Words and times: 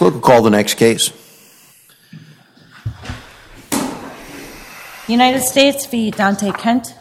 Clerk 0.00 0.14
will 0.14 0.20
call 0.22 0.40
the 0.40 0.48
next 0.48 0.76
case. 0.76 1.12
United 5.06 5.42
States 5.42 5.84
v. 5.84 6.10
Donte 6.10 6.56
Kent. 6.56 6.94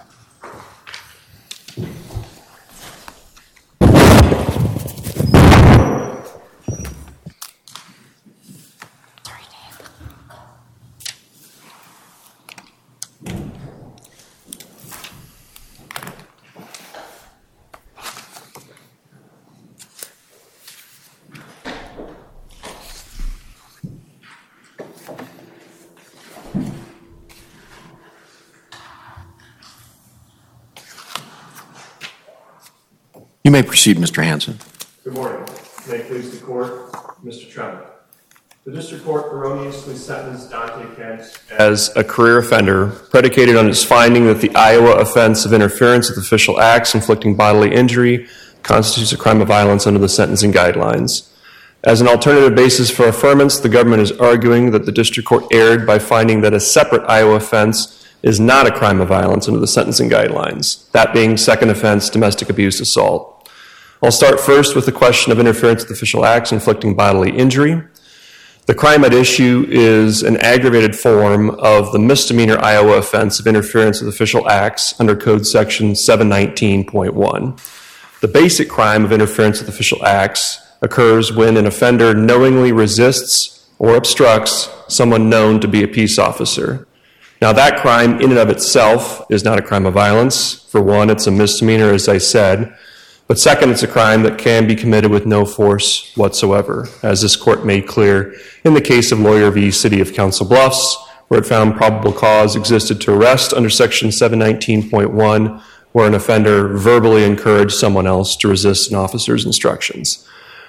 You 33.49 33.53
may 33.53 33.63
proceed, 33.63 33.97
Mr. 33.97 34.23
Hanson. 34.23 34.59
Good 35.03 35.13
morning. 35.13 35.43
May 35.87 35.95
it 35.95 36.07
please 36.07 36.39
the 36.39 36.45
court, 36.45 36.91
Mr. 37.25 37.51
Tremmel. 37.51 37.83
The 38.63 38.71
district 38.71 39.03
court 39.03 39.33
erroneously 39.33 39.95
sentenced 39.95 40.51
Donte 40.51 40.95
Kent 40.95 41.41
as 41.57 41.91
a 41.95 42.03
career 42.03 42.37
offender, 42.37 42.89
predicated 43.09 43.55
on 43.55 43.67
its 43.67 43.83
finding 43.83 44.27
that 44.27 44.39
the 44.39 44.53
Iowa 44.53 44.99
offense 44.99 45.45
of 45.45 45.53
interference 45.53 46.09
with 46.09 46.19
official 46.19 46.59
acts 46.61 46.93
inflicting 46.93 47.35
bodily 47.35 47.73
injury 47.73 48.27
constitutes 48.61 49.13
a 49.13 49.17
crime 49.17 49.41
of 49.41 49.47
violence 49.47 49.87
under 49.87 49.99
the 49.99 50.09
sentencing 50.09 50.53
guidelines. 50.53 51.27
As 51.83 52.01
an 52.01 52.07
alternative 52.07 52.53
basis 52.53 52.91
for 52.91 53.07
affirmance, 53.07 53.59
the 53.59 53.67
government 53.67 54.03
is 54.03 54.11
arguing 54.11 54.69
that 54.73 54.85
the 54.85 54.91
district 54.91 55.27
court 55.27 55.45
erred 55.51 55.87
by 55.87 55.97
finding 55.97 56.41
that 56.41 56.53
a 56.53 56.59
separate 56.59 57.01
Iowa 57.09 57.37
offense 57.37 58.05
is 58.21 58.39
not 58.39 58.67
a 58.67 58.71
crime 58.71 59.01
of 59.01 59.07
violence 59.07 59.47
under 59.47 59.59
the 59.59 59.65
sentencing 59.65 60.07
guidelines, 60.07 60.91
that 60.91 61.15
being 61.15 61.35
second 61.35 61.71
offense 61.71 62.11
domestic 62.11 62.51
abuse 62.51 62.79
assault. 62.79 63.37
I'll 64.01 64.11
start 64.11 64.39
first 64.39 64.77
with 64.77 64.85
the 64.85 64.93
question 64.93 65.33
of 65.33 65.41
interference 65.41 65.83
with 65.83 65.91
official 65.91 66.23
acts 66.23 66.53
inflicting 66.53 66.95
bodily 66.95 67.35
injury. 67.35 67.83
The 68.65 68.73
crime 68.73 69.03
at 69.03 69.13
issue 69.13 69.65
is 69.67 70.23
an 70.23 70.37
aggravated 70.37 70.95
form 70.95 71.49
of 71.59 71.91
the 71.91 71.99
misdemeanor 71.99 72.57
Iowa 72.59 72.93
offense 72.93 73.41
of 73.41 73.47
interference 73.47 73.99
with 73.99 74.07
official 74.07 74.47
acts 74.47 74.97
under 75.01 75.17
Code 75.17 75.45
Section 75.45 75.93
719.1. 75.93 78.21
The 78.21 78.27
basic 78.29 78.69
crime 78.69 79.03
of 79.03 79.11
interference 79.11 79.59
with 79.59 79.67
official 79.67 80.05
acts 80.05 80.65
occurs 80.81 81.33
when 81.33 81.57
an 81.57 81.65
offender 81.65 82.13
knowingly 82.13 82.71
resists 82.71 83.67
or 83.79 83.97
obstructs 83.97 84.69
someone 84.87 85.29
known 85.29 85.59
to 85.59 85.67
be 85.67 85.83
a 85.83 85.89
peace 85.89 86.17
officer. 86.17 86.87
Now, 87.41 87.51
that 87.51 87.81
crime 87.81 88.21
in 88.21 88.29
and 88.29 88.39
of 88.39 88.49
itself 88.49 89.25
is 89.29 89.43
not 89.43 89.59
a 89.59 89.61
crime 89.61 89.85
of 89.85 89.93
violence. 89.93 90.53
For 90.69 90.81
one, 90.81 91.09
it's 91.09 91.27
a 91.27 91.31
misdemeanor, 91.31 91.91
as 91.91 92.07
I 92.07 92.17
said. 92.17 92.73
But 93.29 93.37
second, 93.37 93.69
it's 93.69 93.83
a 93.83 93.87
crime 93.87 94.23
that 94.23 94.39
can 94.39 94.65
be 94.65 94.75
committed 94.75 95.11
with 95.11 95.27
no 95.27 95.45
force 95.45 96.11
whatsoever, 96.15 96.89
as 97.03 97.21
this 97.21 97.35
court 97.35 97.63
made 97.63 97.87
clear 97.87 98.33
in 98.63 98.73
the 98.73 98.81
case 98.81 99.11
of 99.11 99.19
Lawyer 99.19 99.51
v. 99.51 99.69
City 99.69 100.01
of 100.01 100.13
Council 100.13 100.47
Bluffs, 100.47 100.97
where 101.27 101.39
it 101.39 101.45
found 101.45 101.75
probable 101.75 102.11
cause 102.11 102.55
existed 102.55 102.99
to 103.01 103.13
arrest 103.13 103.53
under 103.53 103.69
Section 103.69 104.09
719.1, 104.09 105.61
where 105.91 106.07
an 106.07 106.15
offender 106.15 106.69
verbally 106.69 107.23
encouraged 107.23 107.75
someone 107.75 108.07
else 108.07 108.35
to 108.37 108.47
resist 108.47 108.89
an 108.89 108.97
officer's 108.97 109.45
instructions. 109.45 110.27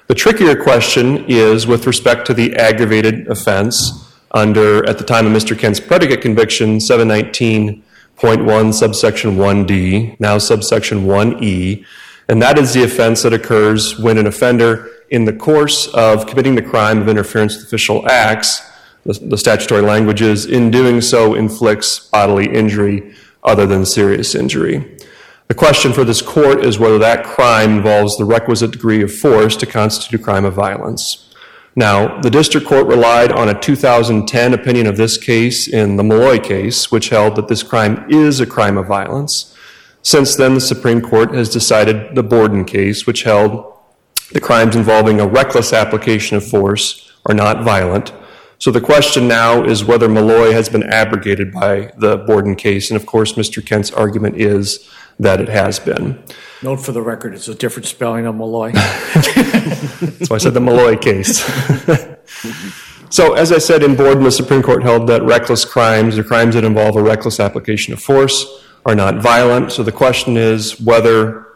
The 0.08 0.14
trickier 0.14 0.54
question 0.54 1.24
is 1.28 1.66
with 1.66 1.86
respect 1.86 2.26
to 2.26 2.34
the 2.34 2.54
aggravated 2.56 3.26
offense 3.28 4.06
under, 4.32 4.86
at 4.86 4.98
the 4.98 5.04
time 5.04 5.26
of 5.26 5.32
Mr. 5.32 5.58
Kent's 5.58 5.80
predicate 5.80 6.20
conviction, 6.20 6.76
719.1 6.76 8.74
subsection 8.74 9.36
1D, 9.38 10.20
now 10.20 10.36
subsection 10.36 11.06
1E, 11.06 11.86
and 12.30 12.40
that 12.40 12.60
is 12.60 12.72
the 12.72 12.84
offense 12.84 13.24
that 13.24 13.32
occurs 13.32 13.98
when 13.98 14.16
an 14.16 14.28
offender, 14.28 14.88
in 15.10 15.24
the 15.24 15.32
course 15.32 15.88
of 15.88 16.28
committing 16.28 16.54
the 16.54 16.62
crime 16.62 17.02
of 17.02 17.08
interference 17.08 17.56
with 17.56 17.64
official 17.64 18.08
acts, 18.08 18.62
the, 19.04 19.14
the 19.14 19.36
statutory 19.36 19.82
language 19.82 20.22
is, 20.22 20.46
in 20.46 20.70
doing 20.70 21.00
so 21.00 21.34
inflicts 21.34 21.98
bodily 21.98 22.46
injury 22.54 23.16
other 23.42 23.66
than 23.66 23.84
serious 23.84 24.36
injury. 24.36 24.96
The 25.48 25.54
question 25.54 25.92
for 25.92 26.04
this 26.04 26.22
court 26.22 26.64
is 26.64 26.78
whether 26.78 26.98
that 26.98 27.24
crime 27.24 27.78
involves 27.78 28.16
the 28.16 28.24
requisite 28.24 28.70
degree 28.70 29.02
of 29.02 29.12
force 29.12 29.56
to 29.56 29.66
constitute 29.66 30.20
a 30.20 30.22
crime 30.22 30.44
of 30.44 30.54
violence. 30.54 31.34
Now, 31.74 32.20
the 32.20 32.30
district 32.30 32.64
court 32.64 32.86
relied 32.86 33.32
on 33.32 33.48
a 33.48 33.58
2010 33.58 34.54
opinion 34.54 34.86
of 34.86 34.96
this 34.96 35.18
case 35.18 35.66
in 35.66 35.96
the 35.96 36.04
Malloy 36.04 36.38
case, 36.38 36.92
which 36.92 37.08
held 37.08 37.34
that 37.34 37.48
this 37.48 37.64
crime 37.64 38.06
is 38.08 38.38
a 38.38 38.46
crime 38.46 38.78
of 38.78 38.86
violence. 38.86 39.49
Since 40.02 40.36
then, 40.36 40.54
the 40.54 40.60
Supreme 40.60 41.00
Court 41.00 41.34
has 41.34 41.50
decided 41.50 42.14
the 42.14 42.22
Borden 42.22 42.64
case, 42.64 43.06
which 43.06 43.22
held 43.24 43.72
the 44.32 44.40
crimes 44.40 44.76
involving 44.76 45.20
a 45.20 45.26
reckless 45.26 45.72
application 45.72 46.36
of 46.36 46.46
force 46.46 47.12
are 47.26 47.34
not 47.34 47.64
violent. 47.64 48.12
So 48.58 48.70
the 48.70 48.80
question 48.80 49.26
now 49.26 49.64
is 49.64 49.84
whether 49.84 50.08
Malloy 50.08 50.52
has 50.52 50.68
been 50.68 50.84
abrogated 50.84 51.52
by 51.52 51.92
the 51.96 52.18
Borden 52.18 52.54
case. 52.54 52.90
And 52.90 53.00
of 53.00 53.06
course, 53.06 53.32
Mr. 53.32 53.64
Kent's 53.64 53.90
argument 53.90 54.36
is 54.36 54.88
that 55.18 55.40
it 55.40 55.48
has 55.48 55.78
been. 55.78 56.22
Note 56.62 56.76
for 56.76 56.92
the 56.92 57.02
record, 57.02 57.34
it's 57.34 57.48
a 57.48 57.54
different 57.54 57.86
spelling 57.86 58.26
of 58.26 58.34
Malloy. 58.36 58.72
That's 59.14 60.30
why 60.30 60.36
I 60.36 60.38
said 60.38 60.54
the 60.54 60.60
Malloy 60.60 60.96
case. 60.96 61.42
so, 63.10 63.34
as 63.34 63.50
I 63.50 63.58
said 63.58 63.82
in 63.82 63.96
Borden, 63.96 64.24
the 64.24 64.30
Supreme 64.30 64.62
Court 64.62 64.82
held 64.82 65.06
that 65.08 65.22
reckless 65.22 65.64
crimes 65.64 66.18
or 66.18 66.24
crimes 66.24 66.54
that 66.54 66.64
involve 66.64 66.96
a 66.96 67.02
reckless 67.02 67.40
application 67.40 67.92
of 67.92 68.02
force 68.02 68.46
are 68.86 68.94
not 68.94 69.16
violent. 69.16 69.72
So 69.72 69.82
the 69.82 69.92
question 69.92 70.36
is 70.36 70.80
whether 70.80 71.46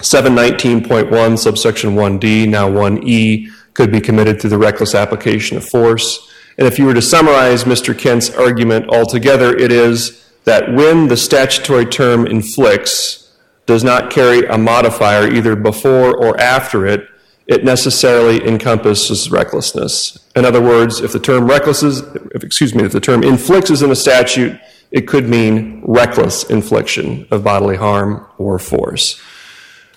719.1 0.00 1.38
subsection 1.38 1.94
1D, 1.94 2.48
now 2.48 2.68
1E, 2.68 3.48
could 3.74 3.90
be 3.90 4.00
committed 4.00 4.40
through 4.40 4.50
the 4.50 4.58
reckless 4.58 4.94
application 4.94 5.56
of 5.56 5.64
force. 5.64 6.30
And 6.58 6.66
if 6.66 6.78
you 6.78 6.86
were 6.86 6.94
to 6.94 7.02
summarize 7.02 7.64
Mr. 7.64 7.96
Kent's 7.98 8.30
argument 8.30 8.88
altogether, 8.88 9.56
it 9.56 9.72
is 9.72 10.30
that 10.44 10.72
when 10.72 11.08
the 11.08 11.16
statutory 11.16 11.86
term 11.86 12.26
inflicts 12.26 13.32
does 13.66 13.82
not 13.82 14.10
carry 14.10 14.46
a 14.46 14.58
modifier 14.58 15.32
either 15.32 15.56
before 15.56 16.14
or 16.16 16.38
after 16.38 16.86
it, 16.86 17.08
it 17.46 17.64
necessarily 17.64 18.46
encompasses 18.46 19.30
recklessness. 19.30 20.18
In 20.34 20.44
other 20.44 20.62
words, 20.62 21.00
if 21.00 21.12
the 21.12 21.20
term 21.20 21.46
reckless 21.46 21.82
is, 21.82 22.00
if, 22.34 22.44
excuse 22.44 22.74
me, 22.74 22.84
if 22.84 22.92
the 22.92 23.00
term 23.00 23.22
inflicts 23.22 23.70
is 23.70 23.82
in 23.82 23.90
a 23.90 23.96
statute, 23.96 24.58
it 24.94 25.08
could 25.08 25.28
mean 25.28 25.82
reckless 25.84 26.44
infliction 26.44 27.26
of 27.32 27.42
bodily 27.42 27.74
harm 27.74 28.24
or 28.38 28.60
force. 28.60 29.20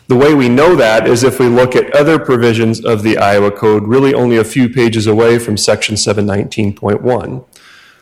The 0.07 0.15
way 0.15 0.33
we 0.33 0.49
know 0.49 0.75
that 0.75 1.07
is 1.07 1.23
if 1.23 1.39
we 1.39 1.45
look 1.45 1.75
at 1.75 1.95
other 1.95 2.17
provisions 2.17 2.83
of 2.83 3.03
the 3.03 3.19
Iowa 3.19 3.51
Code, 3.51 3.83
really 3.83 4.15
only 4.15 4.37
a 4.37 4.43
few 4.43 4.67
pages 4.67 5.05
away 5.05 5.37
from 5.37 5.55
Section 5.55 5.93
719.1. 5.95 7.45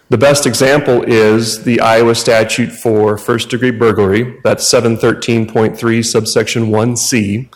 The 0.08 0.18
best 0.18 0.46
example 0.46 1.04
is 1.04 1.66
the 1.66 1.82
Iowa 1.82 2.16
statute 2.16 2.72
for 2.72 3.18
first 3.18 3.50
degree 3.50 3.72
burglary, 3.72 4.40
that's 4.46 4.64
713.3 4.72 6.06
subsection 6.06 6.68
1C. 6.68 7.50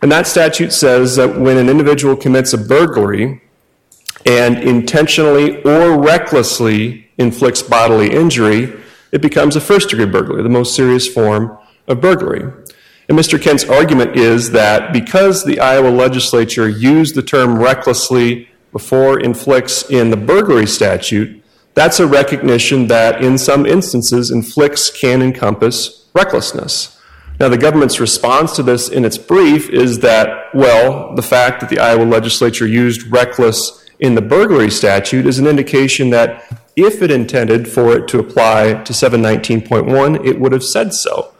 And 0.00 0.10
that 0.10 0.26
statute 0.26 0.72
says 0.72 1.14
that 1.14 1.38
when 1.38 1.56
an 1.56 1.68
individual 1.68 2.16
commits 2.16 2.52
a 2.52 2.58
burglary 2.58 3.42
and 4.26 4.58
intentionally 4.58 5.62
or 5.62 6.02
recklessly 6.02 7.01
inflicts 7.18 7.62
bodily 7.62 8.12
injury, 8.12 8.72
it 9.12 9.20
becomes 9.20 9.56
a 9.56 9.60
first 9.60 9.90
degree 9.90 10.06
burglary, 10.06 10.42
the 10.42 10.48
most 10.48 10.74
serious 10.74 11.06
form 11.06 11.58
of 11.86 12.00
burglary. 12.00 12.50
And 13.08 13.18
Mr. 13.18 13.40
Kent's 13.40 13.64
argument 13.64 14.16
is 14.16 14.52
that 14.52 14.92
because 14.92 15.44
the 15.44 15.60
Iowa 15.60 15.88
legislature 15.88 16.68
used 16.68 17.14
the 17.14 17.22
term 17.22 17.58
recklessly 17.58 18.48
before 18.70 19.20
inflicts 19.20 19.88
in 19.90 20.10
the 20.10 20.16
burglary 20.16 20.66
statute, 20.66 21.42
that's 21.74 22.00
a 22.00 22.06
recognition 22.06 22.86
that 22.88 23.22
in 23.22 23.38
some 23.38 23.66
instances 23.66 24.30
inflicts 24.30 24.90
can 24.90 25.20
encompass 25.22 26.06
recklessness. 26.14 26.98
Now, 27.40 27.48
the 27.48 27.58
government's 27.58 27.98
response 27.98 28.54
to 28.56 28.62
this 28.62 28.88
in 28.88 29.04
its 29.04 29.18
brief 29.18 29.68
is 29.70 30.00
that, 30.00 30.54
well, 30.54 31.14
the 31.14 31.22
fact 31.22 31.60
that 31.60 31.70
the 31.70 31.80
Iowa 31.80 32.04
legislature 32.04 32.66
used 32.66 33.10
reckless 33.10 33.84
in 33.98 34.14
the 34.14 34.22
burglary 34.22 34.70
statute 34.70 35.26
is 35.26 35.38
an 35.38 35.46
indication 35.46 36.10
that 36.10 36.44
if 36.76 37.02
it 37.02 37.10
intended 37.10 37.68
for 37.68 37.96
it 37.96 38.08
to 38.08 38.18
apply 38.18 38.74
to 38.84 38.92
719.1, 38.92 40.24
it 40.26 40.40
would 40.40 40.52
have 40.52 40.64
said 40.64 40.94
so. 40.94 41.32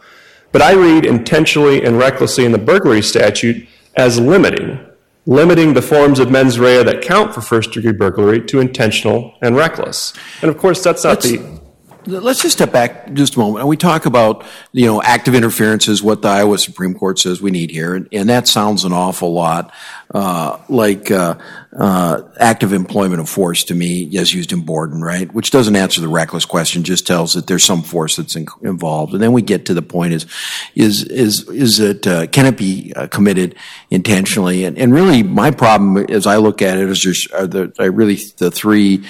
But 0.51 0.61
I 0.61 0.73
read 0.73 1.05
intentionally 1.05 1.83
and 1.83 1.97
recklessly 1.97 2.45
in 2.45 2.51
the 2.51 2.57
burglary 2.59 3.01
statute 3.01 3.67
as 3.95 4.19
limiting, 4.19 4.79
limiting 5.25 5.73
the 5.73 5.81
forms 5.81 6.19
of 6.19 6.29
mens 6.29 6.59
rea 6.59 6.83
that 6.83 7.01
count 7.01 7.33
for 7.33 7.41
first 7.41 7.71
degree 7.71 7.91
burglary 7.91 8.41
to 8.45 8.59
intentional 8.59 9.33
and 9.41 9.55
reckless. 9.55 10.13
And 10.41 10.49
of 10.51 10.57
course, 10.57 10.83
that's 10.83 11.03
not 11.03 11.23
Let's- 11.23 11.31
the. 11.31 11.62
Let's 12.05 12.41
just 12.41 12.57
step 12.57 12.71
back 12.71 13.13
just 13.13 13.35
a 13.35 13.39
moment. 13.39 13.59
And 13.59 13.67
we 13.69 13.77
talk 13.77 14.05
about, 14.05 14.45
you 14.71 14.85
know, 14.85 15.01
active 15.01 15.35
interference 15.35 15.87
is 15.87 16.03
what 16.03 16.21
the 16.21 16.27
Iowa 16.27 16.57
Supreme 16.57 16.93
Court 16.93 17.17
says 17.19 17.41
we 17.41 17.51
need 17.51 17.71
here. 17.71 17.95
And, 17.95 18.07
and 18.11 18.29
that 18.29 18.47
sounds 18.47 18.83
an 18.83 18.91
awful 18.91 19.33
lot 19.33 19.73
uh, 20.13 20.59
like 20.69 21.09
uh, 21.09 21.35
uh, 21.75 22.21
active 22.37 22.71
employment 22.71 23.19
of 23.19 23.27
force 23.27 23.63
to 23.63 23.73
me, 23.73 24.15
as 24.17 24.33
used 24.33 24.51
in 24.51 24.61
Borden, 24.61 25.01
right? 25.01 25.33
Which 25.33 25.49
doesn't 25.49 25.75
answer 25.75 26.01
the 26.01 26.07
reckless 26.07 26.45
question, 26.45 26.83
just 26.83 27.07
tells 27.07 27.33
that 27.33 27.47
there's 27.47 27.63
some 27.63 27.81
force 27.81 28.17
that's 28.17 28.35
in, 28.35 28.45
involved. 28.61 29.13
And 29.13 29.21
then 29.21 29.33
we 29.33 29.41
get 29.41 29.65
to 29.67 29.73
the 29.73 29.81
point 29.81 30.13
is, 30.13 30.27
is, 30.75 31.03
is, 31.05 31.49
is 31.49 31.79
it, 31.79 32.05
uh, 32.05 32.27
can 32.27 32.45
it 32.45 32.57
be 32.57 32.93
uh, 32.95 33.07
committed 33.07 33.55
intentionally? 33.89 34.65
And, 34.65 34.77
and 34.77 34.93
really, 34.93 35.23
my 35.23 35.51
problem 35.51 36.05
as 36.09 36.27
I 36.27 36.37
look 36.37 36.61
at 36.61 36.77
it 36.77 36.89
is 36.89 36.99
just, 36.99 37.33
are 37.33 37.47
the, 37.47 37.73
are 37.79 37.89
really 37.89 38.19
the 38.37 38.51
three, 38.51 39.03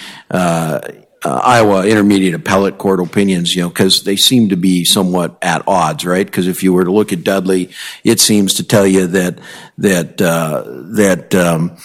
uh, 1.24 1.42
Iowa 1.44 1.86
Intermediate 1.86 2.34
Appellate 2.34 2.78
Court 2.78 3.00
opinions, 3.00 3.56
you 3.56 3.62
know, 3.62 3.70
because 3.70 4.04
they 4.04 4.16
seem 4.16 4.50
to 4.50 4.58
be 4.58 4.84
somewhat 4.84 5.38
at 5.42 5.68
odds, 5.68 6.06
right? 6.06 6.26
Because 6.26 6.48
if 6.48 6.64
you 6.64 6.74
were 6.74 6.84
to 6.84 6.92
look 6.92 7.14
at 7.14 7.24
Dudley, 7.24 7.72
it 8.04 8.20
seems 8.20 8.56
to 8.56 8.64
tell 8.64 8.86
you 8.86 9.08
that 9.08 9.40
that 9.78 10.22
uh, 10.22 10.64
that 10.96 11.34
um, 11.34 11.78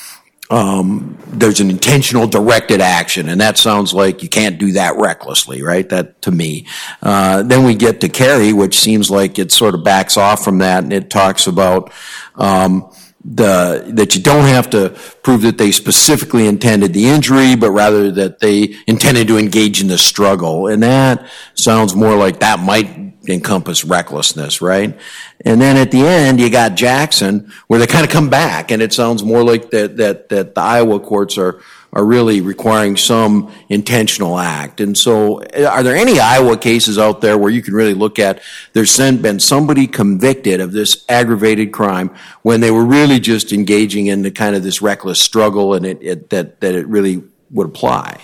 um, 0.50 1.18
there's 1.28 1.60
an 1.60 1.70
intentional 1.70 2.26
directed 2.26 2.80
action, 2.80 3.28
and 3.28 3.40
that 3.40 3.58
sounds 3.58 3.92
like 3.92 4.22
you 4.22 4.28
can't 4.28 4.58
do 4.58 4.72
that 4.72 4.96
recklessly, 4.96 5.62
right? 5.62 5.88
That 5.88 6.22
to 6.22 6.30
me. 6.30 6.66
Uh, 7.02 7.42
then 7.42 7.64
we 7.64 7.74
get 7.74 8.00
to 8.00 8.08
Carey, 8.08 8.52
which 8.52 8.78
seems 8.78 9.10
like 9.10 9.38
it 9.38 9.52
sort 9.52 9.74
of 9.74 9.84
backs 9.84 10.16
off 10.16 10.42
from 10.42 10.58
that, 10.58 10.82
and 10.84 10.92
it 10.92 11.10
talks 11.10 11.46
about. 11.46 11.92
Um, 12.34 12.90
the, 13.24 13.84
that 13.94 14.14
you 14.14 14.22
don't 14.22 14.44
have 14.44 14.70
to 14.70 14.90
prove 15.22 15.42
that 15.42 15.58
they 15.58 15.72
specifically 15.72 16.46
intended 16.46 16.92
the 16.92 17.08
injury, 17.08 17.56
but 17.56 17.70
rather 17.72 18.10
that 18.12 18.38
they 18.38 18.76
intended 18.86 19.28
to 19.28 19.38
engage 19.38 19.80
in 19.80 19.88
the 19.88 19.98
struggle. 19.98 20.68
And 20.68 20.82
that 20.82 21.28
sounds 21.54 21.94
more 21.94 22.16
like 22.16 22.40
that 22.40 22.60
might 22.60 23.08
encompass 23.28 23.84
recklessness, 23.84 24.62
right? 24.62 24.98
And 25.44 25.60
then 25.60 25.76
at 25.76 25.90
the 25.90 26.06
end, 26.06 26.40
you 26.40 26.48
got 26.50 26.76
Jackson, 26.76 27.52
where 27.66 27.78
they 27.78 27.86
kind 27.86 28.04
of 28.04 28.10
come 28.10 28.30
back, 28.30 28.70
and 28.70 28.80
it 28.80 28.92
sounds 28.92 29.22
more 29.22 29.42
like 29.42 29.70
that, 29.70 29.96
that, 29.98 30.28
that 30.30 30.54
the 30.54 30.60
Iowa 30.60 31.00
courts 31.00 31.36
are, 31.36 31.60
are 31.92 32.04
really 32.04 32.40
requiring 32.40 32.96
some 32.96 33.52
intentional 33.68 34.38
act. 34.38 34.80
And 34.80 34.96
so, 34.96 35.40
uh, 35.40 35.64
are 35.64 35.82
there 35.82 35.96
any 35.96 36.20
Iowa 36.20 36.58
cases 36.58 36.98
out 36.98 37.20
there 37.20 37.38
where 37.38 37.50
you 37.50 37.62
can 37.62 37.74
really 37.74 37.94
look 37.94 38.18
at 38.18 38.42
there's 38.74 38.96
been 38.96 39.40
somebody 39.40 39.86
convicted 39.86 40.60
of 40.60 40.72
this 40.72 41.04
aggravated 41.08 41.72
crime 41.72 42.14
when 42.42 42.60
they 42.60 42.70
were 42.70 42.84
really 42.84 43.18
just 43.18 43.52
engaging 43.52 44.06
in 44.06 44.22
the 44.22 44.30
kind 44.30 44.54
of 44.54 44.62
this 44.62 44.82
reckless 44.82 45.20
struggle 45.20 45.74
and 45.74 45.86
it, 45.86 45.98
it 46.02 46.30
that, 46.30 46.60
that 46.60 46.74
it 46.74 46.86
really 46.86 47.22
would 47.50 47.68
apply? 47.68 48.20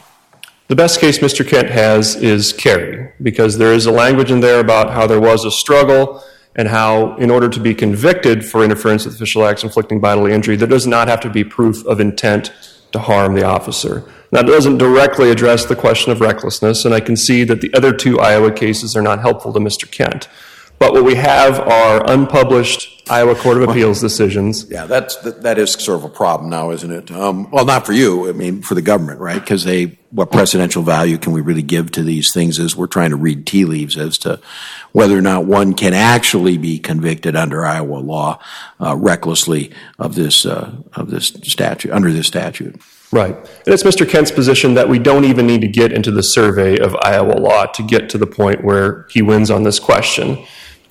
The 0.69 0.77
best 0.77 1.01
case 1.01 1.19
Mr. 1.19 1.47
Kent 1.47 1.69
has 1.69 2.17
is 2.17 2.53
Carey, 2.53 3.13
because 3.23 3.59
there 3.59 3.73
is 3.73 3.87
a 3.87 3.91
language 3.91 4.31
in 4.31 4.41
there 4.41 4.61
about 4.61 4.91
how 4.91 5.07
there 5.07 5.21
was 5.21 5.45
a 5.45 5.51
struggle 5.51 6.23
and 6.57 6.69
how, 6.69 7.17
in 7.17 7.31
order 7.31 7.49
to 7.49 7.61
be 7.61 7.75
convicted 7.75 8.45
for 8.45 8.65
interference 8.65 9.05
with 9.05 9.15
official 9.15 9.45
acts 9.45 9.65
inflicting 9.65 10.01
bodily 10.01 10.33
injury, 10.33 10.57
there 10.57 10.69
does 10.69 10.87
not 10.87 11.09
have 11.09 11.21
to 11.21 11.31
be 11.31 11.45
proof 11.45 11.85
of 11.87 12.01
intent 12.01 12.53
to 12.95 13.01
harm 13.01 13.35
the 13.35 13.45
officer. 13.45 14.05
That 14.31 14.47
doesn't 14.47 14.79
directly 14.79 15.33
address 15.33 15.65
the 15.65 15.75
question 15.75 16.13
of 16.13 16.21
recklessness, 16.21 16.85
and 16.85 16.95
I 16.95 17.01
can 17.01 17.17
see 17.17 17.43
that 17.43 17.61
the 17.61 17.75
other 17.75 17.93
two 17.93 18.21
Iowa 18.21 18.53
cases 18.53 18.95
are 18.95 19.03
not 19.03 19.19
helpful 19.19 19.53
to 19.53 19.59
Mr. 19.59 19.91
Kent. 19.91 20.29
But 20.85 20.93
what 20.93 21.05
we 21.05 21.15
have 21.15 21.61
are 21.61 22.05
unpublished 22.11 23.09
Iowa 23.09 23.35
Court 23.35 23.57
of 23.57 23.71
Appeals 23.71 24.03
decisions. 24.03 24.71
Yeah, 24.71 24.85
that's 24.85 25.17
that, 25.23 25.41
that 25.41 25.59
is 25.59 25.73
sort 25.73 25.99
of 25.99 26.05
a 26.05 26.11
problem 26.11 26.51
now, 26.51 26.73
isn't 26.73 26.93
it? 26.93 27.11
Um, 27.11 27.51
well, 27.51 27.65
not 27.65 27.87
for 27.87 27.95
you. 27.95 28.29
I 28.29 28.33
mean, 28.33 28.61
for 28.61 28.75
the 28.75 28.83
government, 28.83 29.19
right? 29.19 29.41
Because 29.41 29.65
they, 29.65 29.99
what 30.11 30.31
precedential 30.31 30.85
value 30.85 31.17
can 31.17 31.33
we 31.33 31.41
really 31.41 31.63
give 31.63 31.91
to 31.93 32.03
these 32.03 32.35
things? 32.35 32.59
Is 32.59 32.77
we're 32.77 32.87
trying 32.87 33.11
to 33.11 33.17
read 33.17 33.47
tea 33.47 33.65
leaves 33.65 33.97
as 33.97 34.19
to 34.19 34.41
whether 34.93 35.17
or 35.17 35.23
not 35.23 35.47
one 35.47 35.73
can 35.73 35.95
actually 35.95 36.59
be 36.59 36.79
convicted 36.79 37.35
under 37.35 37.65
Iowa 37.65 37.97
law 37.97 38.39
uh, 38.79 38.95
recklessly 38.95 39.73
of 39.99 40.17
this 40.17 40.45
uh, 40.45 40.71
of 40.93 41.11
this 41.11 41.29
statute 41.29 41.93
under 41.93 42.13
this 42.13 42.27
statute. 42.27 42.79
Right. 43.11 43.37
And 43.37 43.69
it's 43.73 43.85
Mr. 43.85 44.09
Kent's 44.09 44.33
position 44.33 44.75
that 44.75 44.89
we 44.89 44.99
don't 44.99 45.25
even 45.25 45.47
need 45.47 45.61
to 45.61 45.69
get 45.69 45.93
into 45.93 46.11
the 46.11 46.23
survey 46.23 46.77
of 46.79 46.97
Iowa 46.97 47.39
law 47.39 47.67
to 47.67 47.83
get 47.83 48.11
to 48.11 48.19
the 48.19 48.27
point 48.27 48.65
where 48.65 49.07
he 49.09 49.23
wins 49.23 49.51
on 49.51 49.63
this 49.63 49.79
question. 49.79 50.45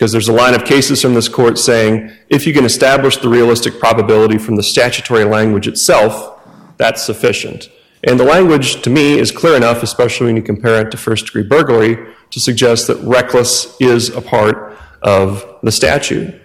Because 0.03 0.11
there's 0.11 0.27
a 0.27 0.33
line 0.33 0.53
of 0.53 0.65
cases 0.65 1.01
from 1.01 1.13
this 1.13 1.29
court 1.29 1.57
saying 1.57 2.11
if 2.27 2.45
you 2.45 2.51
can 2.51 2.65
establish 2.65 3.15
the 3.15 3.29
realistic 3.29 3.79
probability 3.79 4.37
from 4.37 4.57
the 4.57 4.61
statutory 4.61 5.23
language 5.23 5.65
itself, 5.65 6.41
that's 6.75 7.01
sufficient. 7.01 7.69
And 8.05 8.19
the 8.19 8.25
language, 8.25 8.81
to 8.81 8.89
me, 8.89 9.17
is 9.17 9.31
clear 9.31 9.55
enough, 9.55 9.81
especially 9.81 10.25
when 10.25 10.35
you 10.35 10.41
compare 10.41 10.85
it 10.85 10.91
to 10.91 10.97
first 10.97 11.27
degree 11.27 11.43
burglary, 11.43 12.05
to 12.31 12.39
suggest 12.41 12.87
that 12.87 12.97
reckless 12.97 13.79
is 13.79 14.09
a 14.09 14.19
part 14.19 14.77
of 15.01 15.45
the 15.63 15.71
statute. 15.71 16.35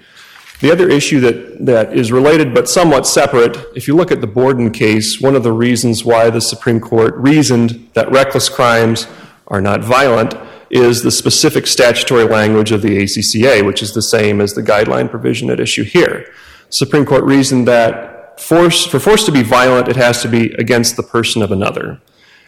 The 0.60 0.70
other 0.70 0.88
issue 0.88 1.18
that, 1.18 1.66
that 1.66 1.92
is 1.92 2.12
related 2.12 2.54
but 2.54 2.68
somewhat 2.68 3.08
separate, 3.08 3.56
if 3.74 3.88
you 3.88 3.96
look 3.96 4.12
at 4.12 4.20
the 4.20 4.28
Borden 4.28 4.70
case, 4.70 5.20
one 5.20 5.34
of 5.34 5.42
the 5.42 5.50
reasons 5.52 6.04
why 6.04 6.30
the 6.30 6.40
Supreme 6.40 6.78
Court 6.78 7.16
reasoned 7.16 7.90
that 7.94 8.08
reckless 8.12 8.48
crimes 8.48 9.08
are 9.48 9.60
not 9.60 9.82
violent 9.82 10.36
is 10.70 11.02
the 11.02 11.10
specific 11.10 11.66
statutory 11.66 12.24
language 12.24 12.72
of 12.72 12.82
the 12.82 12.98
ACCA, 12.98 13.64
which 13.64 13.82
is 13.82 13.94
the 13.94 14.02
same 14.02 14.40
as 14.40 14.54
the 14.54 14.62
guideline 14.62 15.10
provision 15.10 15.50
at 15.50 15.60
issue 15.60 15.84
here. 15.84 16.30
Supreme 16.70 17.06
Court 17.06 17.24
reasoned 17.24 17.66
that 17.68 18.40
force, 18.40 18.84
for 18.84 19.00
force 19.00 19.24
to 19.24 19.32
be 19.32 19.42
violent, 19.42 19.88
it 19.88 19.96
has 19.96 20.22
to 20.22 20.28
be 20.28 20.52
against 20.54 20.96
the 20.96 21.02
person 21.02 21.42
of 21.42 21.50
another. 21.50 22.00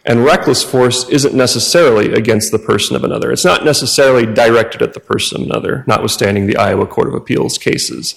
And 0.05 0.25
reckless 0.25 0.63
force 0.63 1.09
isn't 1.11 1.35
necessarily 1.35 2.15
against 2.15 2.53
the 2.53 2.59
person 2.59 2.97
of 2.97 3.05
another. 3.05 3.31
It's 3.33 3.45
not 3.45 3.65
necessarily 3.65 4.25
directed 4.25 4.81
at 4.81 4.95
the 4.95 5.01
person 5.01 5.43
of 5.43 5.47
another, 5.47 5.85
notwithstanding 5.87 6.47
the 6.47 6.57
Iowa 6.57 6.87
Court 6.87 7.09
of 7.09 7.15
Appeals 7.15 7.59
cases. 7.59 8.15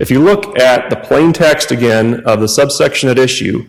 If 0.00 0.10
you 0.10 0.20
look 0.20 0.58
at 0.58 0.90
the 0.90 0.96
plain 0.96 1.32
text 1.32 1.70
again 1.70 2.22
of 2.26 2.40
the 2.40 2.48
subsection 2.48 3.08
at 3.08 3.18
issue, 3.18 3.68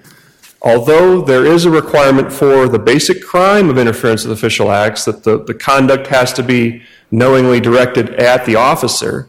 although 0.62 1.22
there 1.22 1.46
is 1.46 1.66
a 1.66 1.72
requirement 1.72 2.31
for 2.31 2.68
the 2.68 2.80
basic 2.80 3.24
crime 3.24 3.69
of 3.69 3.78
interference 3.78 4.24
with 4.24 4.38
official 4.38 4.72
acts 4.72 5.06
that 5.06 5.24
the, 5.24 5.44
the 5.44 5.54
conduct 5.54 6.08
has 6.08 6.31
to 6.34 6.44
be 6.44 6.84
knowingly 7.10 7.60
directed 7.60 8.10
at 8.16 8.46
the 8.46 8.56
officer, 8.56 9.28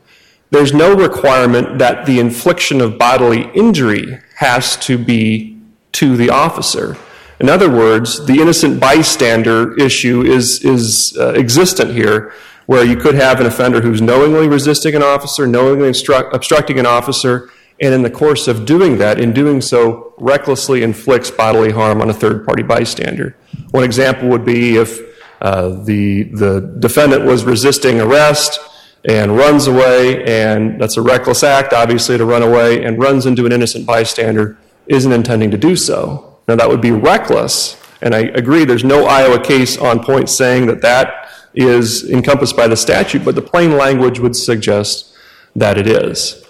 there's 0.50 0.74
no 0.74 0.94
requirement 0.94 1.78
that 1.78 2.04
the 2.04 2.20
infliction 2.20 2.80
of 2.80 2.98
bodily 2.98 3.50
injury 3.54 4.18
has 4.36 4.76
to 4.76 4.98
be 4.98 5.58
to 5.92 6.16
the 6.16 6.28
officer. 6.28 6.96
In 7.40 7.48
other 7.48 7.70
words, 7.70 8.24
the 8.26 8.34
innocent 8.34 8.78
bystander 8.78 9.76
issue 9.78 10.22
is, 10.22 10.62
is 10.62 11.16
uh, 11.18 11.30
existent 11.30 11.92
here, 11.92 12.32
where 12.66 12.84
you 12.84 12.96
could 12.96 13.14
have 13.14 13.40
an 13.40 13.46
offender 13.46 13.80
who's 13.80 14.00
knowingly 14.00 14.46
resisting 14.46 14.94
an 14.94 15.02
officer, 15.02 15.46
knowingly 15.46 15.88
obstructing 15.88 16.78
an 16.78 16.86
officer, 16.86 17.50
and 17.82 17.92
in 17.92 18.02
the 18.02 18.10
course 18.10 18.46
of 18.46 18.64
doing 18.64 18.96
that, 18.98 19.18
in 19.18 19.32
doing 19.32 19.60
so, 19.60 20.14
recklessly 20.16 20.84
inflicts 20.84 21.32
bodily 21.32 21.72
harm 21.72 22.00
on 22.00 22.08
a 22.08 22.14
third 22.14 22.46
party 22.46 22.62
bystander. 22.62 23.36
One 23.72 23.82
example 23.82 24.28
would 24.28 24.44
be 24.44 24.76
if 24.76 25.00
uh, 25.40 25.82
the, 25.82 26.22
the 26.22 26.76
defendant 26.78 27.24
was 27.24 27.44
resisting 27.44 28.00
arrest 28.00 28.60
and 29.04 29.36
runs 29.36 29.66
away, 29.66 30.24
and 30.24 30.80
that's 30.80 30.96
a 30.96 31.02
reckless 31.02 31.42
act, 31.42 31.72
obviously, 31.72 32.16
to 32.16 32.24
run 32.24 32.42
away, 32.42 32.84
and 32.84 33.00
runs 33.00 33.26
into 33.26 33.46
an 33.46 33.52
innocent 33.52 33.84
bystander, 33.84 34.56
isn't 34.86 35.10
intending 35.10 35.50
to 35.50 35.58
do 35.58 35.74
so. 35.74 36.38
Now, 36.46 36.54
that 36.54 36.68
would 36.68 36.80
be 36.80 36.92
reckless, 36.92 37.76
and 38.00 38.14
I 38.14 38.20
agree 38.20 38.64
there's 38.64 38.84
no 38.84 39.06
Iowa 39.06 39.42
case 39.42 39.76
on 39.76 40.04
point 40.04 40.30
saying 40.30 40.66
that 40.66 40.82
that 40.82 41.28
is 41.52 42.08
encompassed 42.08 42.56
by 42.56 42.68
the 42.68 42.76
statute, 42.76 43.24
but 43.24 43.34
the 43.34 43.42
plain 43.42 43.76
language 43.76 44.20
would 44.20 44.36
suggest 44.36 45.12
that 45.56 45.76
it 45.78 45.88
is. 45.88 46.41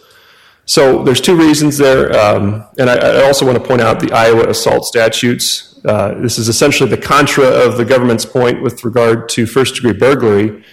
So 0.65 1.03
there's 1.03 1.21
two 1.21 1.37
reasons 1.37 1.77
there, 1.77 2.17
um, 2.17 2.65
and 2.79 2.89
I, 2.89 2.95
I, 2.95 3.25
also 3.25 3.45
want 3.45 3.59
to 3.59 3.65
point 3.67 3.81
out 3.81 3.99
the 3.99 4.13
Iowa 4.13 4.49
assault 4.49 4.85
statutes. 4.85 5.81
Uh, 5.85 6.15
this 6.21 6.39
is 6.39 6.49
essentially 6.49 6.89
the 6.89 6.97
contra 6.97 7.45
of 7.45 7.77
the 7.77 7.85
government's 7.85 8.25
point 8.25 8.63
with 8.63 8.85
regard 8.85 9.29
to 9.31 9.45
first 9.45 9.75
degree 9.75 9.93
burglary. 9.93 10.65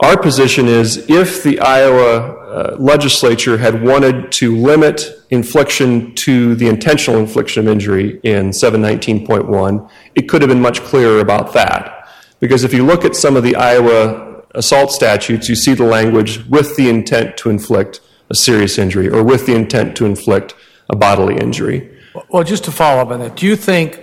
Our 0.00 0.20
position 0.20 0.66
is 0.66 1.08
if 1.08 1.44
the 1.44 1.60
Iowa 1.60 2.18
uh, 2.18 2.76
legislature 2.78 3.56
had 3.56 3.82
wanted 3.82 4.32
to 4.32 4.56
limit 4.56 5.24
infliction 5.30 6.14
to 6.16 6.54
the 6.56 6.68
intentional 6.68 7.20
infliction 7.20 7.66
of 7.66 7.72
injury 7.72 8.20
in 8.24 8.50
719.1, 8.50 9.90
it 10.16 10.28
could 10.28 10.42
have 10.42 10.48
been 10.48 10.60
much 10.60 10.82
clearer 10.82 11.20
about 11.20 11.52
that. 11.54 12.08
Because 12.40 12.64
if 12.64 12.74
you 12.74 12.84
look 12.84 13.04
at 13.04 13.14
some 13.14 13.36
of 13.36 13.44
the 13.44 13.56
Iowa 13.56 14.42
assault 14.50 14.90
statutes, 14.90 15.48
you 15.48 15.54
see 15.54 15.74
the 15.74 15.84
language 15.84 16.44
with 16.46 16.76
the 16.76 16.90
intent 16.90 17.36
to 17.38 17.50
inflict 17.50 18.00
a 18.30 18.34
serious 18.34 18.78
injury 18.78 19.08
or 19.08 19.22
with 19.22 19.46
the 19.46 19.54
intent 19.54 19.96
to 19.96 20.06
inflict 20.06 20.54
a 20.90 20.96
bodily 20.96 21.36
injury. 21.36 21.96
Well, 22.30 22.44
just 22.44 22.64
to 22.64 22.70
follow 22.72 23.02
up 23.02 23.08
on 23.08 23.20
that, 23.20 23.36
do 23.36 23.46
you 23.46 23.56
think 23.56 24.00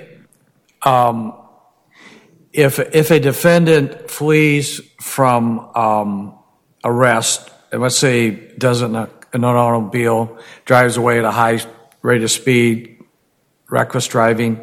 um, 0.84 1.34
if 2.52 2.80
if 2.80 3.12
a 3.12 3.20
defendant 3.20 4.10
flees 4.10 4.82
from 5.02 5.60
um, 5.76 6.38
arrest, 6.84 7.50
and 7.72 7.82
let's 7.82 7.98
say 7.98 8.30
doesn't 8.58 8.96
in 8.96 9.44
an 9.44 9.44
automobile, 9.44 10.38
drives 10.66 10.96
away 10.98 11.18
at 11.18 11.26
a 11.26 11.32
high 11.32 11.60
rate 12.04 12.22
of 12.24 12.30
speed, 12.30 13.04
reckless 13.70 14.08
driving, 14.08 14.62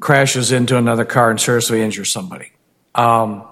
crashes 0.00 0.52
into 0.52 0.76
another 0.76 1.06
car 1.06 1.30
and 1.30 1.40
seriously 1.40 1.80
injures 1.80 2.12
somebody. 2.12 2.52
Um, 2.94 3.46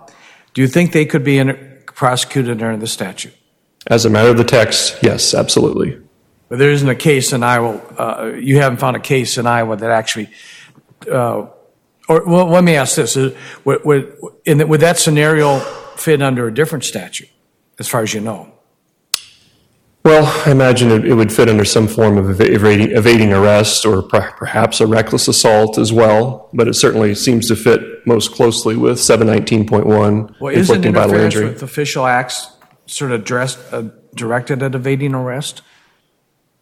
Do 0.52 0.60
you 0.60 0.68
think 0.68 0.92
they 0.92 1.06
could 1.06 1.24
be 1.24 1.38
in- 1.38 1.78
prosecuted 1.86 2.62
under 2.62 2.76
the 2.76 2.86
statute? 2.86 3.32
As 3.88 4.04
a 4.04 4.10
matter 4.10 4.28
of 4.28 4.36
the 4.36 4.44
text, 4.44 4.98
yes, 5.02 5.32
absolutely. 5.32 5.98
But 6.48 6.58
there 6.58 6.70
isn't 6.70 6.88
a 6.88 6.94
case 6.94 7.32
in 7.32 7.42
Iowa, 7.42 7.80
uh, 7.98 8.32
you 8.38 8.58
haven't 8.58 8.78
found 8.78 8.96
a 8.96 9.00
case 9.00 9.38
in 9.38 9.46
Iowa 9.46 9.76
that 9.76 9.90
actually, 9.90 10.30
uh, 11.10 11.46
or, 12.08 12.24
well, 12.26 12.46
let 12.46 12.64
me 12.64 12.76
ask 12.76 12.96
this, 12.96 13.16
would, 13.16 13.84
would, 13.84 14.16
in, 14.44 14.66
would 14.68 14.80
that 14.80 14.98
scenario 14.98 15.58
fit 15.96 16.22
under 16.22 16.46
a 16.46 16.54
different 16.54 16.84
statute, 16.84 17.30
as 17.78 17.88
far 17.88 18.02
as 18.02 18.12
you 18.12 18.20
know? 18.20 18.52
Well, 20.04 20.24
I 20.46 20.52
imagine 20.52 20.90
it, 20.90 21.04
it 21.04 21.14
would 21.14 21.32
fit 21.32 21.48
under 21.48 21.64
some 21.64 21.86
form 21.86 22.16
of 22.16 22.40
evading, 22.40 22.92
evading 22.92 23.32
arrest 23.32 23.84
or 23.84 24.02
per- 24.02 24.32
perhaps 24.32 24.80
a 24.80 24.86
reckless 24.86 25.28
assault 25.28 25.76
as 25.76 25.92
well, 25.92 26.48
but 26.54 26.68
it 26.68 26.74
certainly 26.74 27.14
seems 27.14 27.48
to 27.48 27.56
fit 27.56 28.06
most 28.06 28.32
closely 28.32 28.76
with 28.76 28.98
719.1, 28.98 30.40
Well, 30.40 30.52
isn't 30.52 30.60
inflicting 30.60 30.92
bodily 30.92 31.24
interference 31.24 31.54
with 31.54 31.62
official 31.62 32.06
acts 32.06 32.52
sort 32.88 33.12
of 33.12 33.24
dressed, 33.24 33.58
uh, 33.72 33.84
directed 34.14 34.62
at 34.62 34.74
evading 34.74 35.14
arrest? 35.14 35.62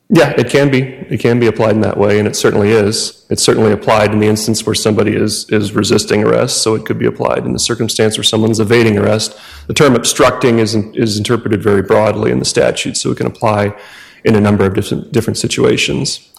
Yeah, 0.09 0.31
it 0.39 0.51
can 0.51 0.71
be. 0.71 0.83
It 0.83 1.19
can 1.19 1.41
be 1.41 1.49
applied 1.49 1.75
in 1.75 1.81
that 1.81 1.97
way, 1.97 2.21
and 2.21 2.29
it 2.29 2.37
certainly 2.37 2.71
is. 2.71 3.27
It's 3.29 3.43
certainly 3.43 3.73
applied 3.73 4.13
in 4.13 4.21
the 4.21 4.29
instance 4.29 4.65
where 4.65 4.75
somebody 4.75 5.17
is, 5.17 5.51
is 5.51 5.73
resisting 5.73 6.23
arrest, 6.23 6.63
so 6.63 6.77
it 6.77 6.87
could 6.87 6.99
be 6.99 7.07
applied 7.07 7.45
in 7.45 7.53
the 7.53 7.59
circumstance 7.59 8.17
where 8.17 8.23
someone's 8.23 8.61
evading 8.61 8.99
arrest. 8.99 9.37
The 9.67 9.75
term 9.75 9.97
obstructing 9.97 10.61
is, 10.61 10.77
is 10.95 11.19
interpreted 11.19 11.61
very 11.61 11.83
broadly 11.83 12.31
in 12.31 12.39
the 12.39 12.45
statute, 12.45 12.97
so 12.97 13.11
it 13.11 13.17
can 13.17 13.27
apply 13.27 13.77
in 14.23 14.37
a 14.37 14.41
number 14.41 14.65
of 14.65 14.75
different, 14.75 15.11
different 15.11 15.39
situations. 15.39 16.33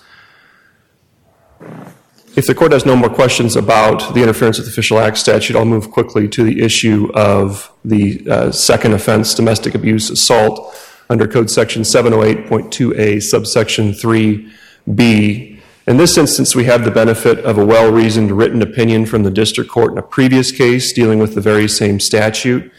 If 2.37 2.45
the 2.45 2.53
court 2.53 2.71
has 2.71 2.85
no 2.85 2.95
more 2.95 3.09
questions 3.09 3.55
about 3.55 4.13
the 4.13 4.21
interference 4.21 4.59
with 4.59 4.67
the 4.67 4.71
official 4.71 4.99
act 4.99 5.17
statute, 5.17 5.55
I'll 5.55 5.65
move 5.65 5.89
quickly 5.89 6.27
to 6.27 6.43
the 6.43 6.61
issue 6.61 7.09
of 7.15 7.71
the 7.83 8.29
uh, 8.29 8.51
second 8.51 8.93
offense, 8.93 9.33
domestic 9.33 9.73
abuse 9.73 10.11
assault, 10.11 10.77
under 11.09 11.27
Code 11.27 11.49
Section 11.49 11.81
708.2A, 11.81 13.23
subsection 13.23 13.91
3B. 13.91 15.59
In 15.87 15.97
this 15.97 16.15
instance, 16.15 16.53
we 16.53 16.65
have 16.65 16.85
the 16.85 16.91
benefit 16.91 17.39
of 17.39 17.57
a 17.57 17.65
well 17.65 17.91
reasoned 17.91 18.31
written 18.31 18.61
opinion 18.61 19.07
from 19.07 19.23
the 19.23 19.31
district 19.31 19.71
court 19.71 19.93
in 19.93 19.97
a 19.97 20.03
previous 20.03 20.51
case 20.51 20.93
dealing 20.93 21.17
with 21.17 21.33
the 21.33 21.41
very 21.41 21.67
same 21.67 21.99
statute. 21.99 22.71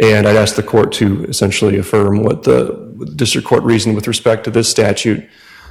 And 0.00 0.26
I'd 0.26 0.36
ask 0.36 0.56
the 0.56 0.62
court 0.62 0.92
to 0.92 1.24
essentially 1.24 1.76
affirm 1.76 2.22
what 2.22 2.44
the 2.44 2.72
district 3.16 3.46
court 3.46 3.64
reasoned 3.64 3.96
with 3.96 4.08
respect 4.08 4.44
to 4.44 4.50
this 4.50 4.70
statute. 4.70 5.28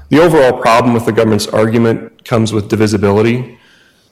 The 0.10 0.22
overall 0.22 0.62
problem 0.62 0.94
with 0.94 1.08
the 1.08 1.12
government's 1.12 1.48
argument 1.48 2.13
comes 2.26 2.54
with 2.54 2.70
divisibility. 2.70 3.60